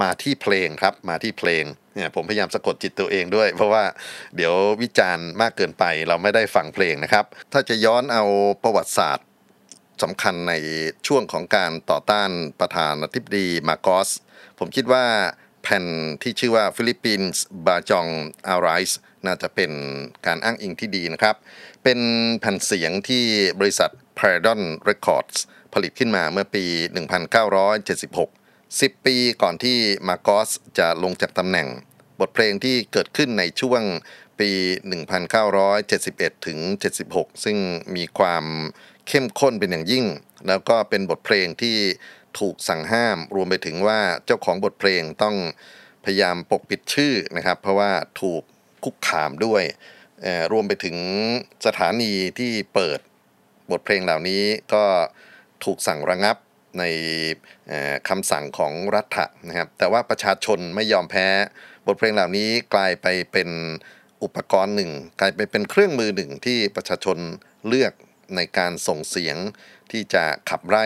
[0.01, 1.63] มาที่เพลงครับมาที่เพลง
[1.95, 3.83] เนี่ยผมพยายามสะกดจิตตัวเองด้วย เพราะว่า
[4.35, 8.23] เดี๋ยววิจารณ์มากเกินไปเราไม่ได้ฟังเพลงนะครับ ถ้าจะย้อนเอา
[8.63, 9.27] ประวัติศาสตร์
[10.03, 10.53] สำคัญใน
[11.07, 14.09] ช่วงของการต่อต้านประธานาธิบดีมาโกส
[14.59, 15.05] ผมคิดว่า
[15.65, 15.85] แผ่น
[16.21, 18.07] ที่ชื่อว่าฟิลิปปินส์ Bangon
[18.47, 19.71] อาไรส์น่าจะเป็น
[20.25, 21.35] การอ้างอิงที่ดีนะครับ
[21.83, 21.99] เป็น
[22.39, 23.23] แผ่นเสียงที่
[23.59, 25.37] บริษัท Paradon Records
[25.73, 26.65] ผลิตขึ้นมาเมื่อปี
[27.85, 30.49] 1976 10 ปีก่อนที่มาโกส
[30.79, 31.67] จะลงจากตำแหน่ง
[32.19, 33.81] บทเพลงที่เกิดขึ้นในช่วง
[34.39, 34.49] ปี
[35.67, 36.59] 1971 ถึง
[37.01, 37.57] 76 ซึ่ง
[37.95, 38.45] มีความ
[39.07, 40.05] เข้มข้นเป็นอย่างยิ่ง
[40.47, 41.75] แล้วก็เป็นบทเพลงที่
[42.39, 45.35] ถูกสั่งห้าม รวมไปถึงว่าเจ้าของบทเพลงต้อง
[46.03, 48.41] พยายามปกปิดชื่อนะครับ เพราะว่าถูก
[48.83, 49.63] คุกคามด้วย
[50.51, 50.97] รวมไปถึง
[51.65, 52.99] สถานีที่เปิด
[53.71, 54.43] บทเพลงเหล่านี้
[54.73, 54.85] ก็
[55.63, 56.37] ถูกสั่งระงับ
[56.79, 56.83] ใน
[58.09, 59.17] คำสั่งของรัฐ
[59.47, 61.27] นะครับ แต่ว่าประชาชนไม่ยอมแพ้
[61.87, 63.49] บทเพลงเหล่านี้กลายไปเป็น
[64.23, 67.17] อุปกรณ์หนึ่ง กลายไปเป็นเครื่องมือหนึ่งที่ประชาชน
[67.67, 67.93] เลือก
[68.35, 69.37] ในการส่งเสียง
[69.91, 70.85] ที่จะขับไล่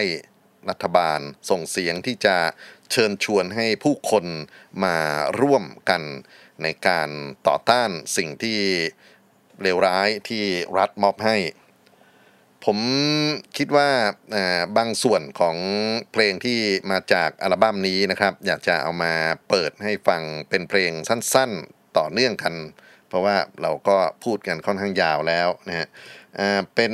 [0.70, 1.20] รัฐบาล
[1.50, 2.38] ส่งเสียงที่จะ
[2.92, 4.26] เชิญชวนให้ผู้คน
[4.84, 4.98] มา
[5.42, 6.02] ร่วมกัน
[6.64, 7.10] ในการ
[7.48, 8.60] ต่อต้านสิ่งที่
[9.62, 10.44] เลวร้ายที่
[10.78, 11.38] รัฐมอบให้
[12.66, 12.80] ผม
[13.58, 13.90] คิดว่า
[14.78, 15.58] บางส่วนของ
[16.12, 16.60] เพลงที่
[16.92, 19.14] มาจากอัลบั้มนี้นะครับ อยากจะเอามา
[19.50, 22.54] เปิดให้ฟังเป็นเพลงสั้นๆต่อเนื่องกัน
[23.08, 25.88] เพราะว่าเราก็พูดกันค่อนข้างยาวแล้วนะฮะ
[26.76, 26.94] เป็น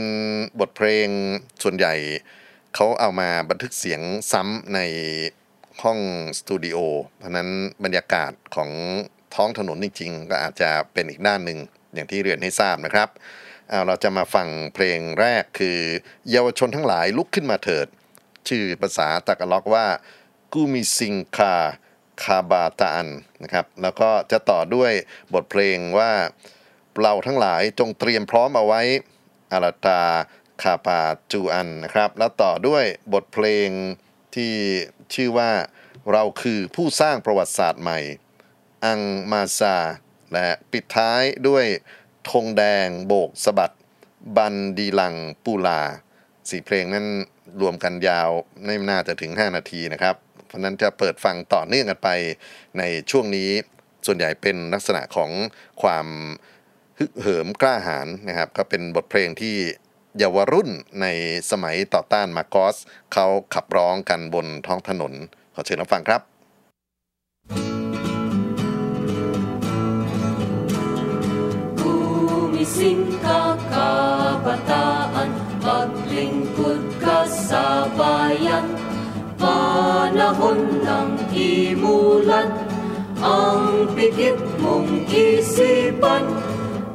[0.59, 1.07] บทเพลง
[1.63, 1.93] ส่วนใหญ่
[2.75, 4.79] เขาเอามาบันทึกเสียงซ้ำใน
[5.83, 5.99] ห้อง
[6.39, 6.77] สตูดิโอ
[7.17, 7.49] เพราะนั้น
[7.83, 8.71] บรรยากาศของ
[9.35, 11.59] ท้องถนนจริงๆ ก็อาจจะเป็นอีกด้านหนึ่ง
[11.93, 13.09] อย่างที่เรียนให้ทราบนะครับ
[13.69, 15.79] เอาเราจะมาฟังเพลงแรกคือ
[16.31, 17.87] เยาวชนทั้งหลายลุกขึ้นมาเถิด
[18.49, 19.85] ชื่อภาษาตะกล็อกว่า
[20.53, 21.55] กูมิซิงคา
[22.23, 23.07] คาบาตาน
[23.43, 24.91] นะครับแล้วก็จะต่อด้วย
[25.33, 26.11] บทเพลงว่า
[27.01, 28.81] เราทั้งหลายจงเตรียมพร้อมเอาไว้
[29.51, 30.01] อาราตา
[30.61, 30.99] คาปา
[31.31, 33.69] จูอันนะครับ แล้วต่อด้วยบทเพลง
[34.35, 34.53] ที่
[35.13, 35.51] ชื่อว่า
[36.11, 37.99] เราคือผู้สร้างประวัติศาสตร์ใหม่
[38.85, 39.77] อังมาซา
[40.33, 41.65] และปิดท้ายด้วย
[42.29, 43.73] ธงแดงโบกสะบัด
[44.37, 45.81] บันดีลังปูลา
[46.49, 47.07] สี่เพลงนั้น
[47.61, 48.29] รวมกันยาว
[48.65, 50.15] ไม่น่าจะถึง 5 นาทีนะครับ
[50.45, 52.09] เพราะนั้นจะเปิดฟังต่อเนื่องกันไป
[52.77, 53.49] ในช่วงนี้
[54.05, 55.31] ส่วนใหญ่เป็นลักษณะของ
[55.81, 56.07] ความ
[56.99, 59.55] ฮึกเหิมกล้าหาญนะครับ ก็เป็นบทเพลงที่
[60.17, 60.69] เยาวรุ่น
[61.01, 61.05] ใน
[61.51, 62.77] สมัยต่อต้านมาโกส
[63.13, 65.13] เขาขับร้องกันบนท้องถนน
[65.53, 66.21] ขอเชิญรับฟังครับ
[74.45, 75.29] kabataan
[75.65, 78.77] Maglingkod ka sa bayan
[79.41, 82.53] Panahon ng imulan
[83.25, 86.29] Ang pikit mong isipan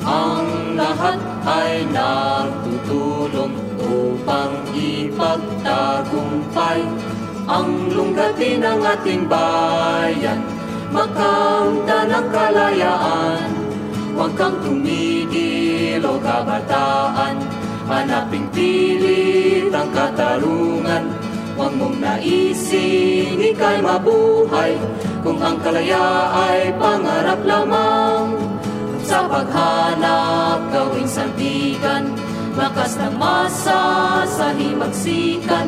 [0.07, 6.85] Ang lahat ay nagtutulong upang ipagtagumpay
[7.51, 10.39] ang lunggatin ng ating bayan,
[10.95, 13.51] makamta ng kalayaan.
[14.15, 17.41] Huwag kang tumigil o kabataan,
[17.89, 21.09] hanaping pilit ang katarungan.
[21.57, 24.77] Huwag mong naising ika'y mabuhay,
[25.25, 28.60] kung ang kalaya ay pangarap lamang.
[29.11, 32.15] Sa paghanap gawing sandigan,
[32.55, 35.67] Lakas ng masa sa himagsikan.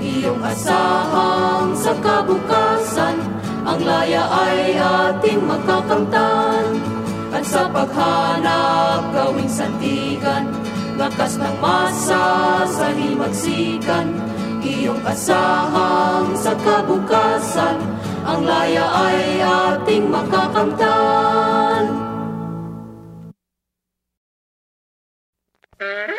[0.00, 3.20] Iyong asahang sa kabukasan
[3.68, 6.80] Ang laya ay ating magkakamtan.
[7.28, 10.48] At sa paghanap gawing sandigan.
[10.96, 14.16] Lakas ng masa sa himagsikan.
[14.64, 17.84] Iyong asahang sa kabukasan
[18.24, 22.07] Ang laya ay ating makakamtan
[25.80, 26.17] Mm-hmm.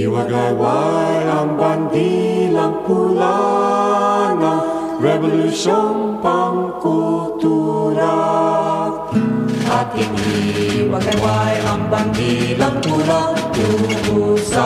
[0.00, 3.36] Iwagayway ang bandilang pula
[4.32, 8.16] ng revolusyong pangkultura.
[9.68, 10.16] Ating
[10.88, 14.64] iwagayway ang bandilang pula tungo sa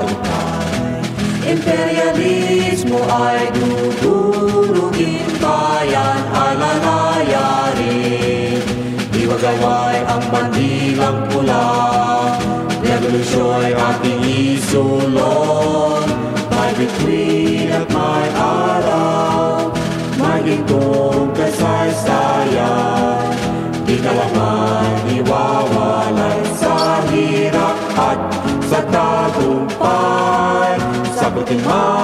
[0.00, 1.04] tagumpay.
[1.52, 8.64] Imperialismo ay dudurugin, bayan ay lalayarin.
[9.12, 12.11] Iwagayway ang bandilang pula
[13.12, 16.08] Revolusyon ay ating isulong
[16.48, 19.68] May bituin at may araw
[20.16, 23.20] May gintong kasaysayan
[23.84, 28.20] Di kalaman iwawalay sa hirap at
[28.72, 30.80] sa tagumpay.
[31.12, 32.01] Sagutin man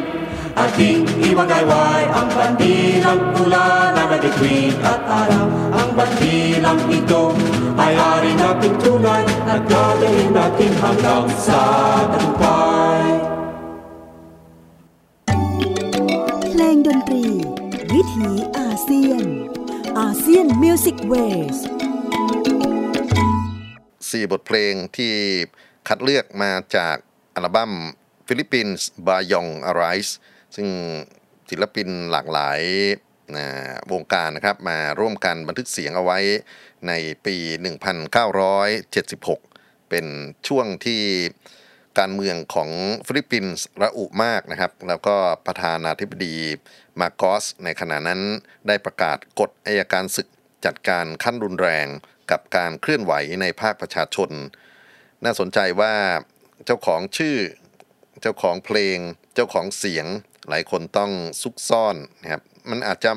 [0.00, 7.34] kapatid Ating iwagayway ang bandilang pula na nagituwid at araw Ang bandilang ito
[7.74, 11.60] ay ari nating tunay At gagawin natin hanggang sa
[12.10, 13.06] tagumpay
[16.50, 17.26] เพลงดนตรี
[17.92, 19.24] วิถีอาเซียน
[19.98, 21.14] อาเซียนมิวสิกเว
[21.54, 21.56] ส
[24.10, 25.12] สี่บทเพลงที่
[25.88, 26.96] คัดเลือกมาจาก
[27.34, 27.72] อัลบั้ม
[28.26, 30.16] ฟิลิปปินส์ Bangon Arise
[30.56, 30.68] ซึ่ง
[31.50, 32.60] ศิลปินหลากหลาย
[33.92, 36.18] วงการนะครับมาร่วมกันบันทึกเสียงเอาไว้
[36.88, 36.92] ใน
[37.26, 37.36] ปี
[39.04, 40.06] 1976 เป็น
[40.48, 41.02] ช่วงที่
[41.98, 42.70] การเมืองของ
[43.06, 45.16] ฟิลิปปินส์ระอุมากนะครับ แล้วก็
[45.46, 46.36] ประธานาธิบดี
[47.00, 48.20] มาโกสในขณะนั้น
[48.66, 50.28] ได้ประกาศกฎอายการศึก
[50.64, 51.86] จัดการขั้นรุนแรง
[52.30, 54.30] กับการเคลื่อนไหวในภาคประชาชน
[55.24, 55.94] น่าสนใจว่า
[56.64, 57.36] เจ้าของชื่อ
[58.20, 58.98] เจ้าของเพลง
[59.34, 60.06] เจ้าของเสียง
[60.48, 61.12] หลายคนต้อง
[61.42, 63.10] ซุกซ่อนนะครับมันอาจจะ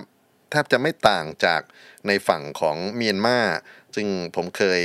[0.51, 1.61] แทบจะไม่ต่างจาก
[2.07, 3.39] ในฝั่งของเมียนมา
[3.95, 4.83] ซึ่งผมเคย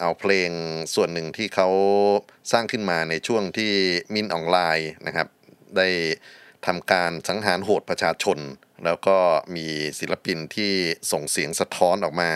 [0.00, 0.50] เอาเพลง
[0.94, 1.68] ส่วนหนึ่งที่เขา
[2.52, 3.72] สร้างขึ้นมาในช่วงที่
[4.14, 5.28] มินออนไลน์นะครับ
[5.76, 5.88] ได้
[6.66, 8.38] ทำการสังหารโหดประชาชน
[8.84, 9.18] แล้วก็
[9.56, 9.66] มี
[9.98, 10.72] ศิลปินที่
[11.12, 12.30] ส่งเสียงสะท้อนออกมา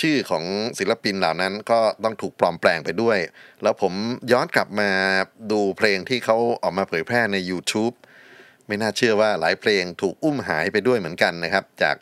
[0.00, 0.44] ชื่อของ
[0.78, 3.18] ศิลปินเหล่านั้นก็ต้องถูกปลอมแปลงไปด้วย
[3.62, 3.92] แล้วผม
[4.32, 4.90] ย้อนกลับมา
[5.52, 7.94] ดูเพลงที่เขาออกมาเผยแพร่ใน YouTube
[8.66, 11.96] ไม่น่าเชื่อว่าหลายเพลงถูกอุ้มหายไปด้วยเหมือนกันนะครับ จาก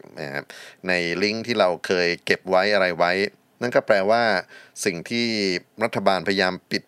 [0.89, 3.13] ในลิงก์ที่เราเคยเก็บไว้อะไรไว้
[3.61, 4.23] นั่นก็แปลว่า
[4.85, 5.27] สิ่งที่
[5.85, 6.83] รัฐบาลพยายามปิด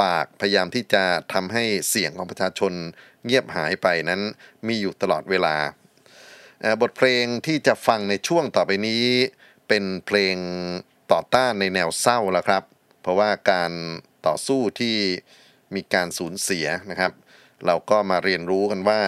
[0.00, 2.72] ปากพยายามที่จะทำให้เสียงของประชาชน
[3.24, 4.20] เงียบหายไปนั้น
[4.66, 5.56] มีอยู่ตลอดเวลา
[6.82, 9.04] บทเพลงที่จะฟังในช่วงต่อไปนี้
[9.68, 10.36] เป็นเพลง
[11.12, 12.62] ต่อต้านในแนวเศร้าแล้วครับ
[13.00, 13.72] เพราะว่าการ
[14.26, 14.96] ต่อสู้ที่
[15.74, 17.12] มีการสูญเสียนะครับ
[17.66, 19.00] เราก็มาเรียนรู้กันว่า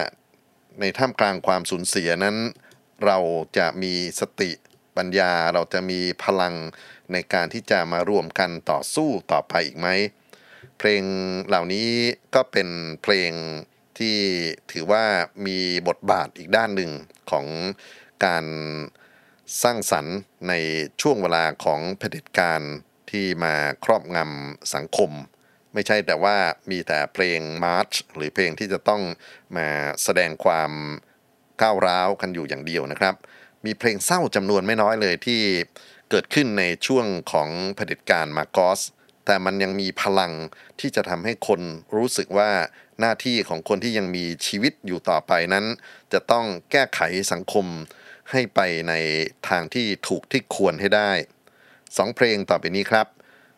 [0.79, 2.35] ในท่ามกลางความสูญเสียนั้น
[3.05, 3.17] เรา
[3.57, 4.51] จะมีสติ
[4.97, 6.55] ปัญญาเราจะมีพลัง
[7.11, 9.87] ในการที่จะมารวมกันต่อสู้ต่อไปอีกไหม
[10.77, 11.03] เพลง
[11.47, 11.89] เหล่านี้
[12.35, 12.67] ก็เป็น
[13.03, 13.31] เพลง
[13.97, 14.17] ที่
[14.71, 15.05] ถือว่า
[15.47, 16.91] มีบทบาทอีกด้านหนึ่ง
[17.31, 17.45] ของ
[18.25, 18.45] การ
[19.63, 20.17] สร้างสรรค์
[20.49, 20.53] ใน
[21.01, 22.61] ช่วงเวลาของเผด็จการ
[23.11, 25.11] ที่มาครอบงำสังคม
[25.73, 26.35] ไม่ใช่แต่ว่า
[26.71, 29.01] มีแต่เพลงมาร์ชหรือเพลงที่จะต้อง
[29.57, 29.67] มา
[30.03, 30.71] แสดงความ
[31.61, 33.15] ก้าวร้าวกันอยู่อย่างเดียวนะครับ
[33.65, 35.41] มีเพลงเศร้าจำนวนไม่น้อยเลยที่
[36.09, 38.81] เกิดขึ้นในช่วงของเผด็จการมาโกส
[39.25, 40.31] แต่มันยังมีพลัง
[40.79, 41.61] ที่จะทำให้คน
[41.95, 42.49] รู้สึกว่า
[42.99, 45.65] หน้าที่ของคนที่ยังมีชีวิตอยู่ต่อไปนั้น
[46.13, 46.99] จะต้องแก้ไข
[47.31, 47.65] สังคม
[48.31, 48.59] ให้ไป
[48.89, 48.93] ใน
[49.49, 51.11] ทางที่ถูกที่ควรให้ได้
[51.97, 53.07] สองเพลงต่อไปนี้ครับ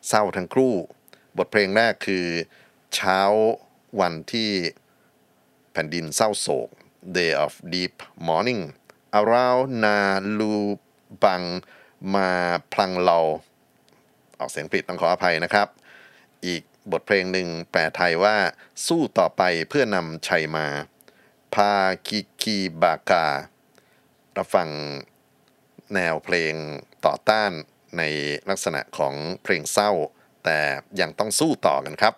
[0.07, 0.73] เศร้าทั้งคู่
[1.37, 2.27] บทเพลงแรกคือ
[2.95, 3.19] เช้า
[3.99, 4.51] วันที่
[5.71, 6.69] แผ่นดินเศร้าโศก
[7.15, 7.93] Day of Deep
[8.27, 8.63] Morning
[9.19, 9.99] Around นา
[10.39, 10.55] ลู
[11.23, 11.43] บัง
[12.15, 12.31] มา
[12.73, 13.19] พลังเรา
[14.39, 15.67] ออกเสียงผิดต้องขออภัยนะครับ
[16.45, 16.61] อีก
[16.91, 18.37] บทเพลงหนึ่งแปลไทยว่า
[18.87, 20.67] สู้ต่อไปเพื่อนำชัยมา
[21.53, 21.73] พา
[22.07, 23.27] กิกีบากา
[24.39, 24.69] รับฟัง
[25.95, 26.53] แนวเพลง
[27.05, 27.51] ต่อต้าน
[27.97, 28.03] ใน
[28.49, 29.91] ลักษณะของเพลงเศร้า
[30.45, 30.59] แต่
[31.01, 32.13] ยังต้องสู้ต่อกันครับ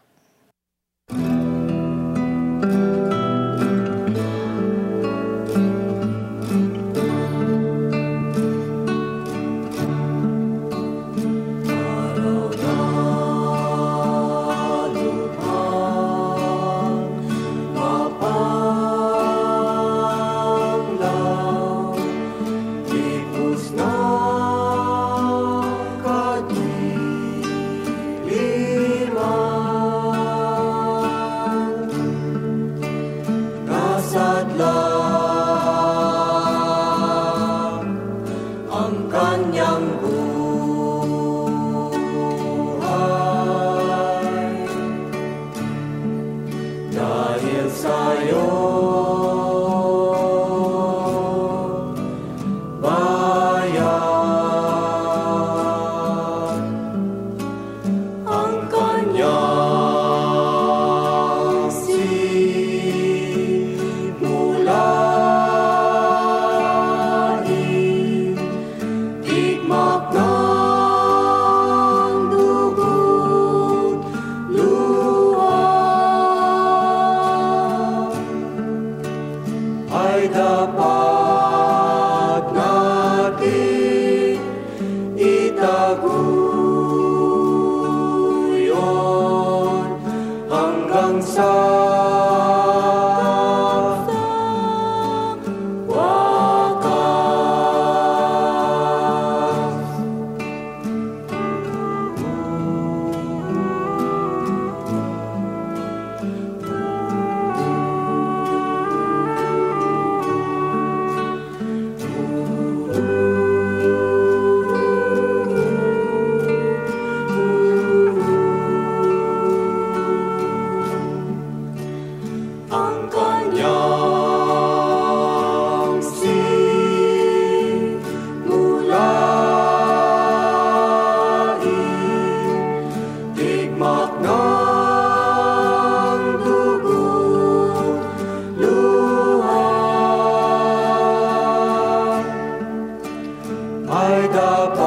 [143.92, 144.81] my God.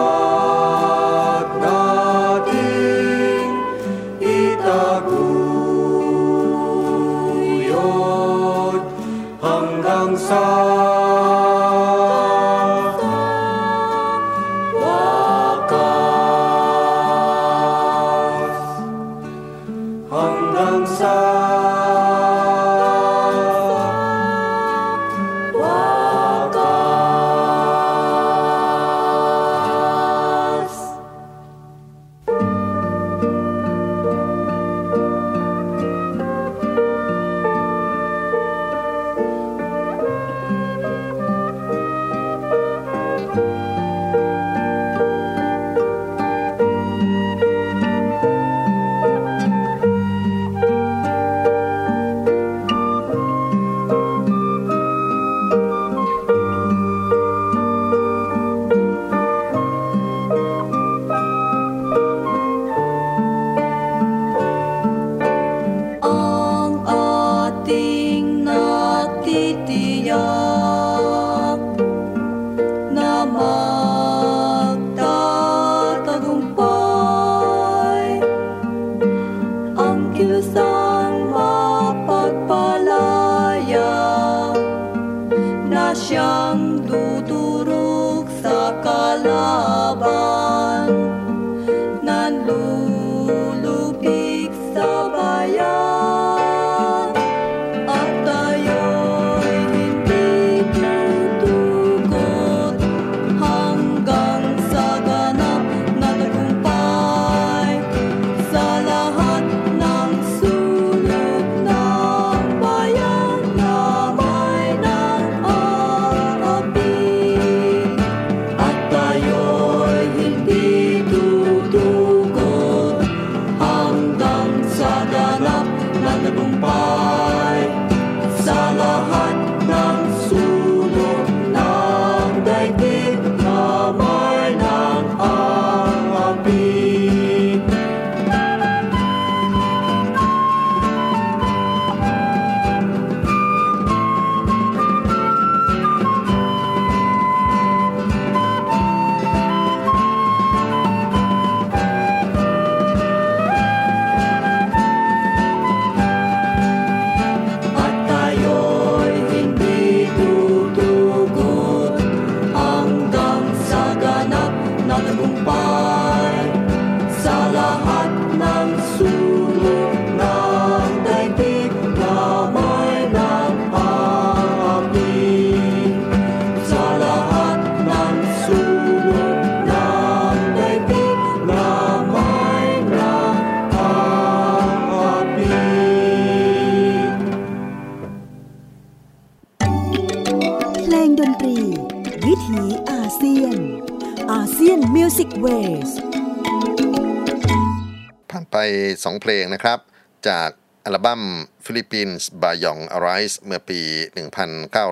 [200.29, 200.51] จาก
[200.85, 201.23] อัลบั้ม
[201.65, 203.81] ฟิลิปปินส์ Bangon Arise เมื่อปี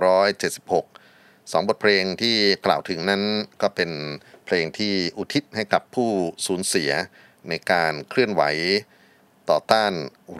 [0.00, 3.22] 1976 สองบทเพลงที่กล่าวถึงนั้น
[3.62, 3.90] ก็เป็น
[4.46, 6.10] เพลงที่อุทิศให้กับผู้
[6.46, 6.90] สูญเสีย
[7.48, 8.42] ในการเคลื่อนไหว
[9.50, 9.92] ต่อต้าน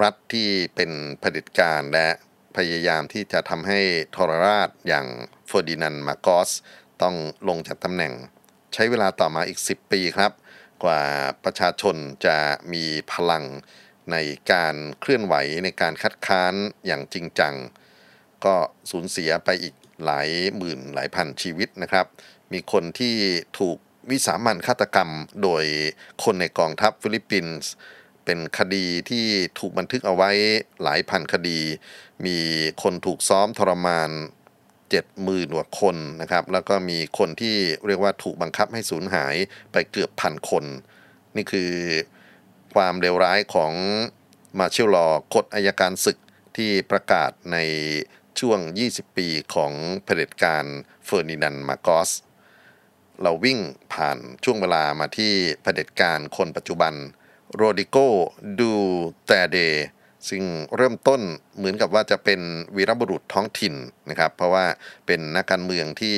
[0.03, 0.91] รัฐที่เป็น
[1.23, 2.09] เผด็จการและ
[2.57, 3.81] พยายามที่จะทำให้
[4.15, 5.07] ทรราชอย่าง
[5.47, 6.51] เฟอร์ดินานด์มาโกส
[7.03, 7.15] ต้อง
[7.49, 8.13] ลงจากตำแหน่ง
[8.75, 10.33] ใช้เวลาต่อมาอีก 10 ปีครับ
[10.85, 11.03] กว่า
[11.45, 12.37] ประชาชนจะ
[12.73, 13.45] มีพลัง
[14.11, 14.17] ใน
[14.53, 15.35] การเคลื่อนไหว
[15.65, 16.55] ในการคัดค้าน
[16.87, 17.55] อย่างจริงจัง
[18.45, 18.55] ก็
[18.91, 19.75] สูญเสียไปอีก
[20.05, 22.07] หลายหมื่นหลายพันชีวิตนะครับ
[22.53, 23.15] มีคนที่
[23.59, 23.77] ถูก
[24.11, 25.11] วิสามัญฆาตกรรม
[25.43, 25.65] โดย
[26.25, 27.71] คนในกองทัพฟิลิปปินส์
[28.25, 29.27] เป็นคดีที่
[29.59, 30.31] ถูกบันทึกเอาไว้
[30.83, 31.61] หลายพันคดี
[32.27, 32.39] มี
[32.83, 34.11] คนถูกซ้อมทรมาน
[34.69, 39.35] 7 หมื่นกว่าคนนะครับ แล้วก็มีคนที่เรียกว่าถูกบังคับให้สูญหาย
[39.73, 40.65] ไปเกือบพันคน
[41.37, 41.71] นี่คือ
[42.75, 43.73] ความเลวร้ายของ
[44.59, 46.19] มาเชลลอกฎอายการศึก
[46.57, 47.59] ที่ประกาศใน
[48.41, 48.59] ช่วง
[48.91, 49.73] 20 ปีของ
[50.05, 50.65] เผด็จการ
[51.05, 52.11] เฟอร์นินันมาโกส
[53.23, 53.59] เราวิ่ง
[53.93, 56.95] ผ่านช่วงเวลามาที่เผด็จการคนปัจจุบัน
[57.55, 57.97] โรดิโก
[58.61, 58.73] ดู
[59.27, 59.59] แตเด
[60.29, 60.43] ซึ่ง
[60.77, 61.21] เริ่มต้น
[61.57, 62.41] เหมือนกับว่าจะเป็น
[62.77, 63.75] วีรบุรุษท้องถิ่น
[64.11, 64.67] นะครับ เพราะว่า
[65.07, 66.17] เป็นนักการเมืองที่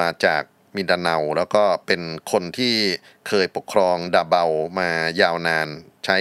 [0.00, 0.42] มาจาก
[0.76, 2.02] มินดาเนา แล้วก็เป็น
[2.32, 2.74] คนที่
[3.28, 4.44] เคยปกครองดาเบา
[4.78, 5.68] มายาวนาน
[6.04, 6.18] ใช้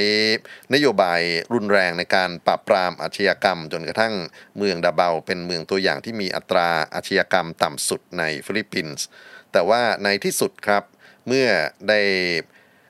[0.73, 1.21] นโยบาย
[1.53, 4.13] รุนแรงในการปราบปรามอาชญากรรม จนกระทั่ง
[4.57, 9.05] เมืองดาเบา เป็นเมืองตัวอย่างที่มีอัตราอาชญากรรมต่ำสุดในฟิลิปปินส์
[9.51, 10.83] แต่ว่าในที่สุดครับ
[11.27, 11.47] เมื่อ
[11.89, 12.01] ได้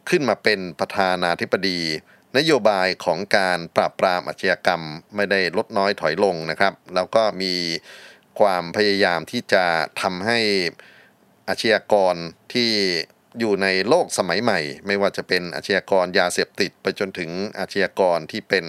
[0.10, 1.82] ขึ้นมาเป็นประธานาธิบดี
[2.38, 4.82] นโยบายของการปราบปรามอาชญากรรม
[5.16, 7.54] ไม่ได้ลดน้อยถอยลงนะครับ แล้วก็มี
[8.40, 9.66] ความพยายามที่จะ
[10.02, 10.40] ทำให้
[11.50, 12.16] อาชญากร
[12.54, 12.72] ที่
[13.40, 17.30] อยู่ในโลกสมัยใหม่ ไม่ว่าจะเป็นอาชญากรยาเสพติดไปจนถึง
[17.60, 18.66] อาชญากรที่เป็น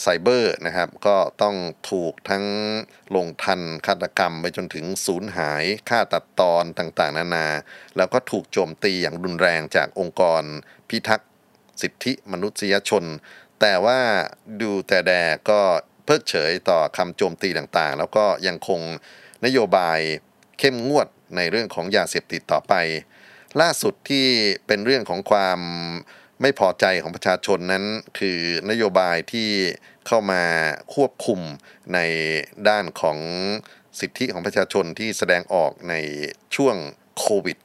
[0.00, 1.56] ไซเบอร์นะครับ ก็ต้อง
[1.90, 2.44] ถูกทั้ง
[3.14, 7.46] ลงทันฆาตกรรม ไปจนถึงสูญหายฆ่าตัดตอนต่างๆ นานา
[7.96, 10.42] แล้วก็ถูกโจมตีอย่างรุนแรงจากองค์กร
[10.88, 11.30] พิทักษ์
[11.82, 13.04] สิทธิมนุษยชน
[13.60, 14.00] แต่ว่า
[14.60, 15.12] ดูแต่แด
[15.50, 15.60] ก็
[16.04, 18.80] เพิกเฉยต่อคำโจมตีต่างๆ แล้วก็ยังคง
[19.44, 19.98] นโยบาย
[20.58, 22.74] เข้มงวด ในเรื่องของยาเสพติดต่อไป
[23.60, 24.26] ล่าสุดที่
[24.66, 25.60] เป็นเรื่องของความ
[26.42, 27.84] ไม่พอใจของประชาชนนั้น
[28.18, 28.38] คือ
[28.70, 29.50] นโยบายที่
[30.06, 30.42] เข้ามา
[30.94, 31.40] ควบคุม
[31.94, 31.98] ใน
[32.68, 33.18] ด้านของ
[34.00, 35.94] สิทธิของประชาชนที่แสดงออกใน
[36.56, 36.76] ช่วง
[37.18, 37.58] โควิด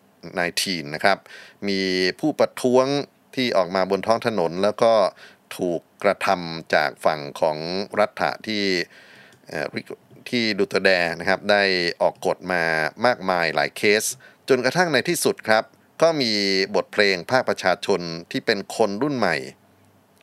[0.44, 1.18] -19 นะครับ
[1.68, 1.82] มี
[2.20, 2.86] ผู้ประท้วง
[3.36, 4.94] ที่ออกมาบนท้องถนน แล้วก็
[5.58, 7.58] ถูกกระทำจากฝั่งของ
[8.00, 8.64] รัฐะที่
[10.30, 11.64] ที่ดูตแดนะครับได้
[12.02, 12.64] ออกกฎมา
[13.06, 14.04] มากมายหลายเคส
[14.50, 15.64] จนกระทั่งในที่สุดครับ
[16.02, 16.32] ก็มี
[16.76, 18.02] บทเพลงภาคประชาชน
[18.32, 19.36] ที่เป็นคนรุ่นใหม่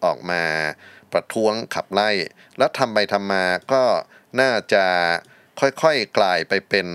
[0.05, 0.43] ออกมา
[1.13, 2.11] ประท้วงขับไล่
[2.59, 3.83] แล้วทำไปทำมาก็
[4.41, 4.85] น่าจะ
[5.61, 6.89] ค่อยๆกลายไปเป็น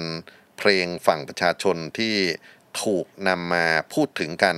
[0.58, 2.16] เพลงฝั่งประชาชนที่
[2.84, 4.56] ถูกนำมาพูดถึงกัน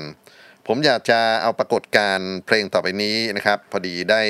[0.72, 4.22] ผมอยากจะเอาปรากฏการ์เพลงต่อไปนี้นะครับ พอดีได้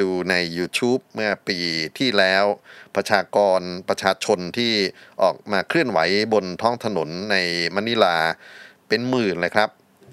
[0.00, 1.58] ดูใน YouTube เมื่อปี
[1.98, 2.44] ที่แล้ว
[2.96, 4.72] ประชากรประชาชนที่
[5.22, 5.98] ออกมาเคลื่อนไหว
[6.34, 7.36] บนท้องถนนใน
[7.74, 8.16] มะนิลา
[8.88, 9.70] เป็นหมื่นเลยครับ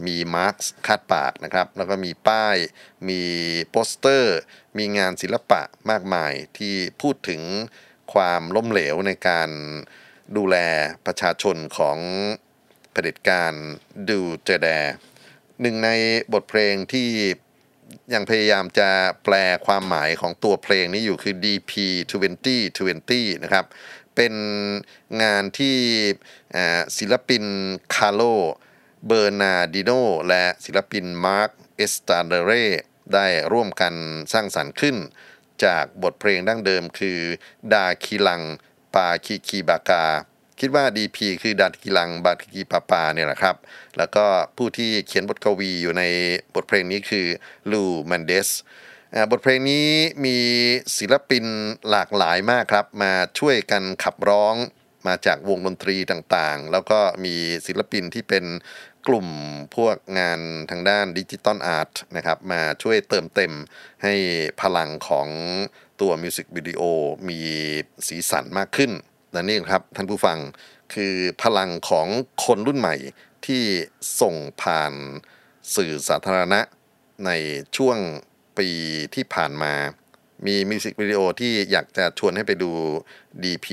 [0.08, 0.56] มีมาร์ค
[0.88, 2.56] คาดปากนะครับ แล้วก็มีป้าย
[3.10, 3.22] มี
[3.70, 4.38] โปสเตอร์
[4.78, 7.42] มีงานศิลปะมากมายที่พูดถึง
[8.14, 9.50] ความล้มเหลวในการ
[10.38, 10.56] ดูแล
[11.06, 11.98] ประชาชนของ
[12.92, 13.54] เผด็จการ
[14.10, 14.70] ดูแตร์เต
[15.62, 15.90] หนึ่งใน
[16.34, 17.10] บทเพลงที่
[18.14, 18.90] ยังพยายามจะ
[19.24, 19.36] แปล
[19.66, 21.72] ความหมายของตัวเพลงนี้อยู่คือ DP
[22.38, 23.66] 2020 นะครับ
[24.16, 24.34] เป็น
[25.24, 25.78] งานที่
[26.98, 27.44] ศิลปิน
[27.96, 28.22] คาร์โล
[29.06, 29.92] เบอร์นาดิโน
[30.28, 32.52] และศิลปินมาร์ค เอสตาเดเร
[33.14, 33.94] ได้ร่วมกัน
[34.34, 34.96] สร้างสรรค์ขึ้น
[35.64, 37.20] จากบทเพลงดั้งเดิมคือ
[37.74, 38.42] Dakilang
[38.96, 40.06] Pakikibaka
[40.60, 43.56] คิดว่า DP คือ Dakilang Pakikibaka เนี่ยแหละครับ
[43.98, 44.26] แล้วก็
[44.58, 46.04] ผู้ที่เขียนบทกวีอยู่ใน
[46.56, 47.26] บทเพลงนี้คือ
[47.72, 48.50] ลูมันเดส
[49.32, 49.88] บทเพลงนี้
[50.26, 50.38] มี
[50.98, 51.46] ศิลปิน
[51.90, 54.56] หลากหลายมากครับ มาช่วยกันขับร้อง
[55.08, 57.36] มาจากวงดนตรีต่างๆ แล้วก็มี
[57.68, 58.46] ศิลปินที่เป็น
[59.08, 59.28] กลุ่ม
[59.76, 60.40] พวกงาน
[60.70, 63.54] ทางด้าน digital art นะครับมาช่วยเติมเต็ม
[64.04, 64.14] ให้
[64.62, 65.28] พลังของ
[66.02, 66.82] ตัวมิวสิกวิดีโอ
[67.30, 67.40] มี
[68.08, 68.92] สีสันมากขึ้น
[69.32, 70.38] และนี่ครับท่านผู้ฟัง
[70.94, 72.08] คือพลังของ
[72.46, 72.96] คนรุ่นใหม่
[73.46, 73.64] ที่
[74.22, 74.94] ส่งผ่าน
[75.76, 76.62] สื่อสาธารณะ
[77.26, 77.32] ใน
[77.78, 77.98] ช่วง
[78.58, 78.70] ปี
[79.16, 79.74] ที่ผ่านมา
[80.46, 82.72] มีมิวสิกวิดีโอที่อยากจะชวนให้ไปดู
[83.44, 83.66] DP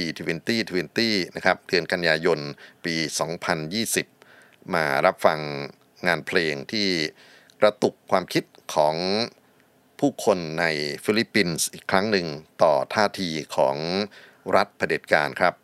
[0.65, 2.39] 2020นะครับเดือนกันยายน
[2.85, 2.95] ปี
[4.05, 5.41] 2020 มารับฟัง
[6.07, 6.89] งานเพลงที่
[7.61, 8.45] กระตุกความคิด
[8.75, 8.95] ของ
[9.99, 10.65] ผู้คนใน
[11.05, 12.27] ฟิลิปปินส์อีกครั้งหนึ่ง
[12.63, 13.77] ต่อท่าทีของ
[14.57, 15.55] รัฐเผด็จการครับ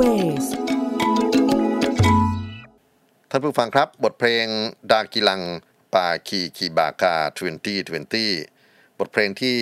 [0.00, 0.80] มิวสิกเวส
[3.30, 4.46] ท่านผู้ฟังครับ บทเพลง
[4.90, 5.42] Dakilang
[5.94, 7.16] Pakikibaka
[8.28, 9.58] 2020 บทเพลงที่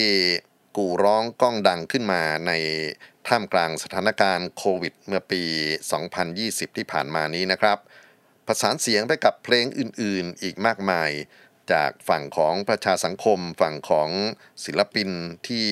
[0.76, 2.52] กู่ร้องก้องดังขึ้นมาใน
[3.28, 5.42] ท่ามกลางสถานการณ์โควิด เมื่อปี
[6.10, 7.78] 2020 ที่ผ่านมานี้นะครับ
[8.46, 11.10] ผสานเสียงไปกับเพลงอื่นๆ อีกมากมาย
[11.72, 14.10] จากฝั่งของประชาสังคม ฝั่งของ
[14.64, 15.10] ศิลปิน
[15.48, 15.66] ที่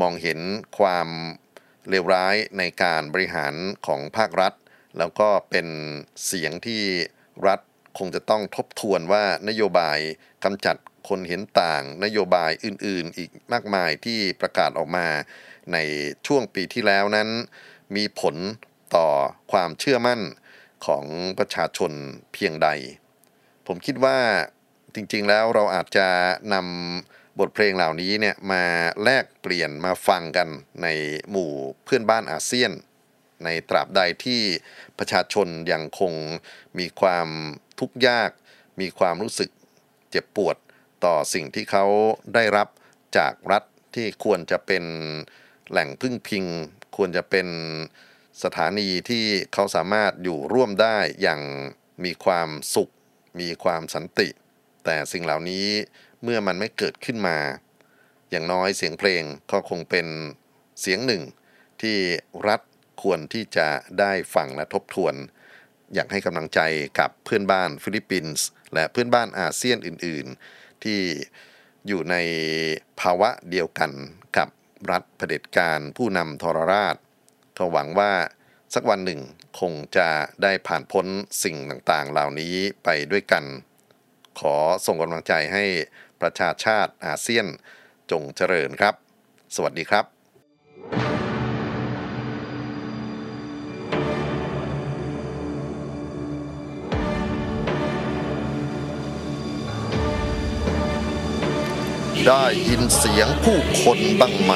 [0.00, 0.38] มองเห็น
[0.78, 1.08] ความ
[1.90, 3.54] เลวร้ายในการบริหาร
[3.86, 4.52] ของภาครัฐ
[4.98, 5.66] แล้วก็เป็น
[6.26, 6.82] เสียงที่
[7.46, 7.60] รัฐ
[7.98, 9.98] คงจะต้องทบทวนว่านโยบาย
[10.44, 10.76] กำจัด
[11.08, 15.08] คนเห็นต่าง นโยบายอื่นๆ อีกมากมายที่ประกาศออกมา
[15.72, 15.78] ใน
[16.26, 17.28] ช่วงปีที่แล้วนั้น
[17.96, 18.36] มีผล
[18.96, 19.08] ต่อ
[19.52, 20.20] ความเชื่อมั่น
[20.86, 21.04] ของ
[21.38, 21.92] ประชาชน
[22.32, 22.68] เพียงใด
[23.66, 24.18] ผมคิดว่า
[24.94, 26.08] จริงๆแล้วเราอาจจะ
[26.54, 28.64] นำ บทเพลงเหล่านี้เนี่ยมา
[29.02, 30.48] แลกเปลี่ยนมาฟังกัน
[30.82, 30.86] ใน
[31.30, 31.52] หมู่
[31.84, 32.72] เพื่อนบ้านอาเซียน
[33.44, 34.42] ในตราบใดที่
[34.98, 36.12] ประชาชนยังคง
[36.78, 37.28] มีความ
[37.80, 38.30] ทุกข์ยาก
[38.80, 39.50] มีความรู้สึก
[40.10, 40.56] เจ็บปวด
[41.04, 41.86] ต่อสิ่งที่เขา
[42.34, 42.68] ได้รับ
[43.16, 43.64] จากรัฐ
[43.94, 44.84] ที่ควรจะเป็น
[45.70, 46.44] แหล่งพึ่งพิง
[46.96, 47.48] ควรจะเป็น
[48.42, 51.40] สถานีที่เขาสามารถอยู่ร่วมได้อย่าง
[52.04, 52.92] มีความสุข
[53.40, 54.28] มีความสันติ
[54.86, 55.66] แต่สิ่งเหล่านี้
[56.22, 57.38] เมื่อมันไม่เกิดขึ้นมา
[58.30, 59.22] อย่างน้อยเสียงเพลง
[59.52, 60.06] ก็คงเป็น
[60.80, 61.22] เสียงหนึ่ง
[61.82, 61.96] ที่
[62.48, 62.60] รัฐ
[63.02, 63.68] ควรที่จะ
[64.00, 65.14] ได้ฟังและทบทวน
[65.94, 66.60] อยากให้กำลังใจ
[66.98, 71.00] กับเพื่อนบ้านฟิลิปปินส์และเพื่อนบ้านอาเซียนอื่น ๆ ที่
[71.86, 72.16] อยู่ใน
[73.00, 73.90] ภาวะเดียวกัน
[74.36, 74.48] กับ
[74.90, 76.96] รัฐเผด็จการผู้นำทรราช
[77.58, 78.12] ก็หวังว่า
[78.74, 79.20] สักวันหนึ่ง
[79.60, 80.08] คงจะ
[80.42, 81.06] ได้ผ่านพ้น
[81.44, 83.44] สิ่งต่างๆ เหล่านี้ไปด้วยกัน
[84.38, 84.56] ขอ
[84.86, 85.64] ส่งกำลังใจให้
[86.20, 87.46] ประชาชาติอาเซียน
[88.10, 88.94] จงเจริญครับ
[89.54, 90.04] สวัสดีครับ
[102.26, 104.52] ได้ยินเสียงผู้คนบ้างไหม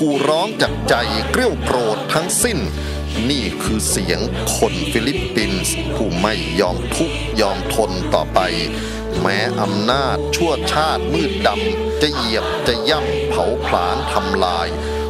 [0.00, 0.94] กูร้องจากใจ
[1.30, 2.58] เกลี้ยวโกรธทั้งสิ้น
[3.30, 4.20] นี่คือเสียง
[4.56, 8.40] คนฟิลิปปินส์ผู้ไม่ยอมทุกยอมทนต่อไป
[9.20, 14.68] แม้อำนาจชั่วชาติมืดดำจะเหยียบจะย่ำเผาผลาญทำลาย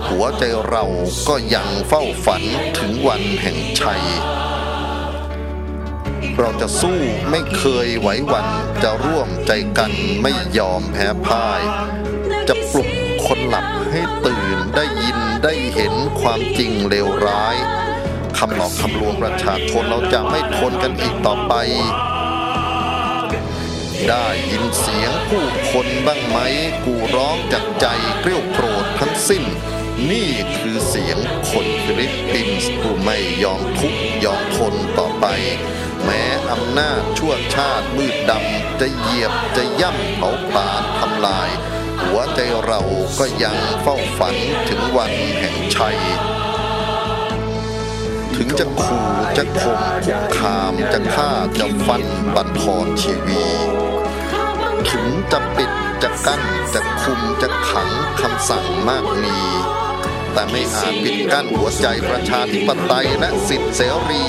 [0.09, 0.85] หัวใจเรา
[1.29, 2.43] ก็ยังเฝ้าฝัน
[2.79, 4.05] ถึงวันแห่งชัย
[6.39, 6.99] เราจะสู้
[7.31, 8.49] ไม่เคยไหวหวั่น
[8.83, 9.93] จะร่วมใจกัน
[10.23, 11.61] ไม่ยอมแพ้พ่าย
[12.49, 12.89] จะปลุก
[13.27, 17.57] คนหลับให้ตื่นได้ยินได้เห็นความจริงเลวร้าย
[18.39, 21.55] คำหลอกคำลวงประชาชนเราจะไม่ทนกันอีกต่อไป
[24.09, 26.39] ได้ยินเสียงผู้คนบ้างไหม
[26.85, 27.87] กูร้องจากใจ
[28.21, 29.45] เกลี้ยวโกรธทั้งสิ้น
[30.11, 31.19] นี่คือเสียง
[31.51, 35.27] คนฟิลิปปินส์ผู้ไม่ยอมทุกยอมทนต่อไป
[36.05, 41.51] แม้อำนาจชั่วชาติมืดดำจะเหยียบจะย่ำเผาผลาญทำลาย
[42.03, 42.81] หัวใจเรา
[43.19, 44.37] ก็ยังเฝ้าฝัน
[44.69, 45.99] ถึงวันแห่งชัย
[48.35, 49.07] ถึงจะขู่
[49.39, 52.03] จะข่มคุกคามจะฆ่าจะฟัน
[52.35, 53.45] บั่นทอนชีวี
[54.91, 55.71] ถึงจะปิด
[56.03, 56.43] จะกั้น
[56.75, 59.39] จะคุมจะขังคำสั่งมากมี
[60.33, 63.81] แต่ไม่อาจปิดกั้นหัวใจประชาธิปไตยและสิทธิเส
[64.11, 64.25] รี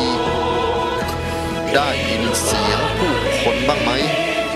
[1.73, 3.91] ได้ยินเสียงผู้คนบ้างไหม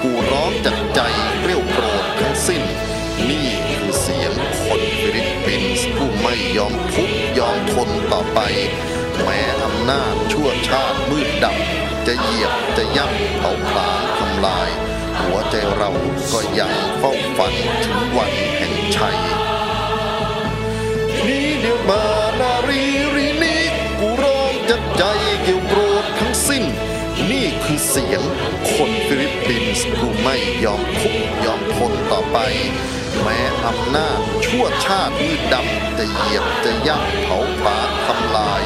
[0.02, 1.00] กูร้องจากใจ
[1.39, 2.64] เกลี้ยวโกรธทั้งสิ้น
[3.30, 4.34] นี่คือเสียง
[4.66, 8.39] คนฟิลิปปินส์ผู้ไม่ยอมทุกยอมทนต่อไป
[9.24, 13.89] แม้อำนาจชั่วชาติมืดดำจะเหยียบจะย่ำเผาผลา
[14.20, 14.70] ทำลาย
[15.20, 15.91] หัวใจเรา
[16.34, 17.53] ก็ยังเฝ้าฝัน
[17.84, 19.17] ถึงวันแห่งชัย
[21.28, 22.03] นี้เดียวมา
[22.39, 22.84] นารี
[23.15, 23.61] รีนี้
[23.99, 25.03] กูร้องจากใจ
[25.43, 26.63] เกี่ยวโกรธทั้งสิ้น
[27.32, 28.22] นี่คือเสียง
[28.72, 31.15] คนฟิลิปปินส์ผู้ไม่ยอมทุก
[31.45, 32.38] ยอมทนต่อไป
[33.22, 38.63] แม้อำนาจชั่วชาติมืดดำจะเหยียบจะย่ำเผาผลาทำลาย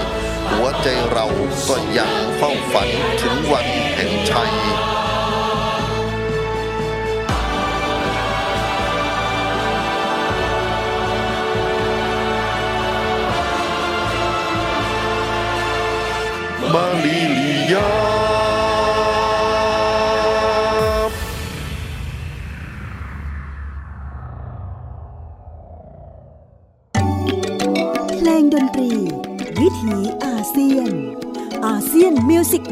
[0.63, 1.27] วใจเรา
[1.67, 2.89] ก็ยังเฝ้าฝัน
[3.21, 4.53] ถึงวันแห่งชัย
[16.73, 17.42] มาลี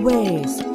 [0.08, 0.71] ง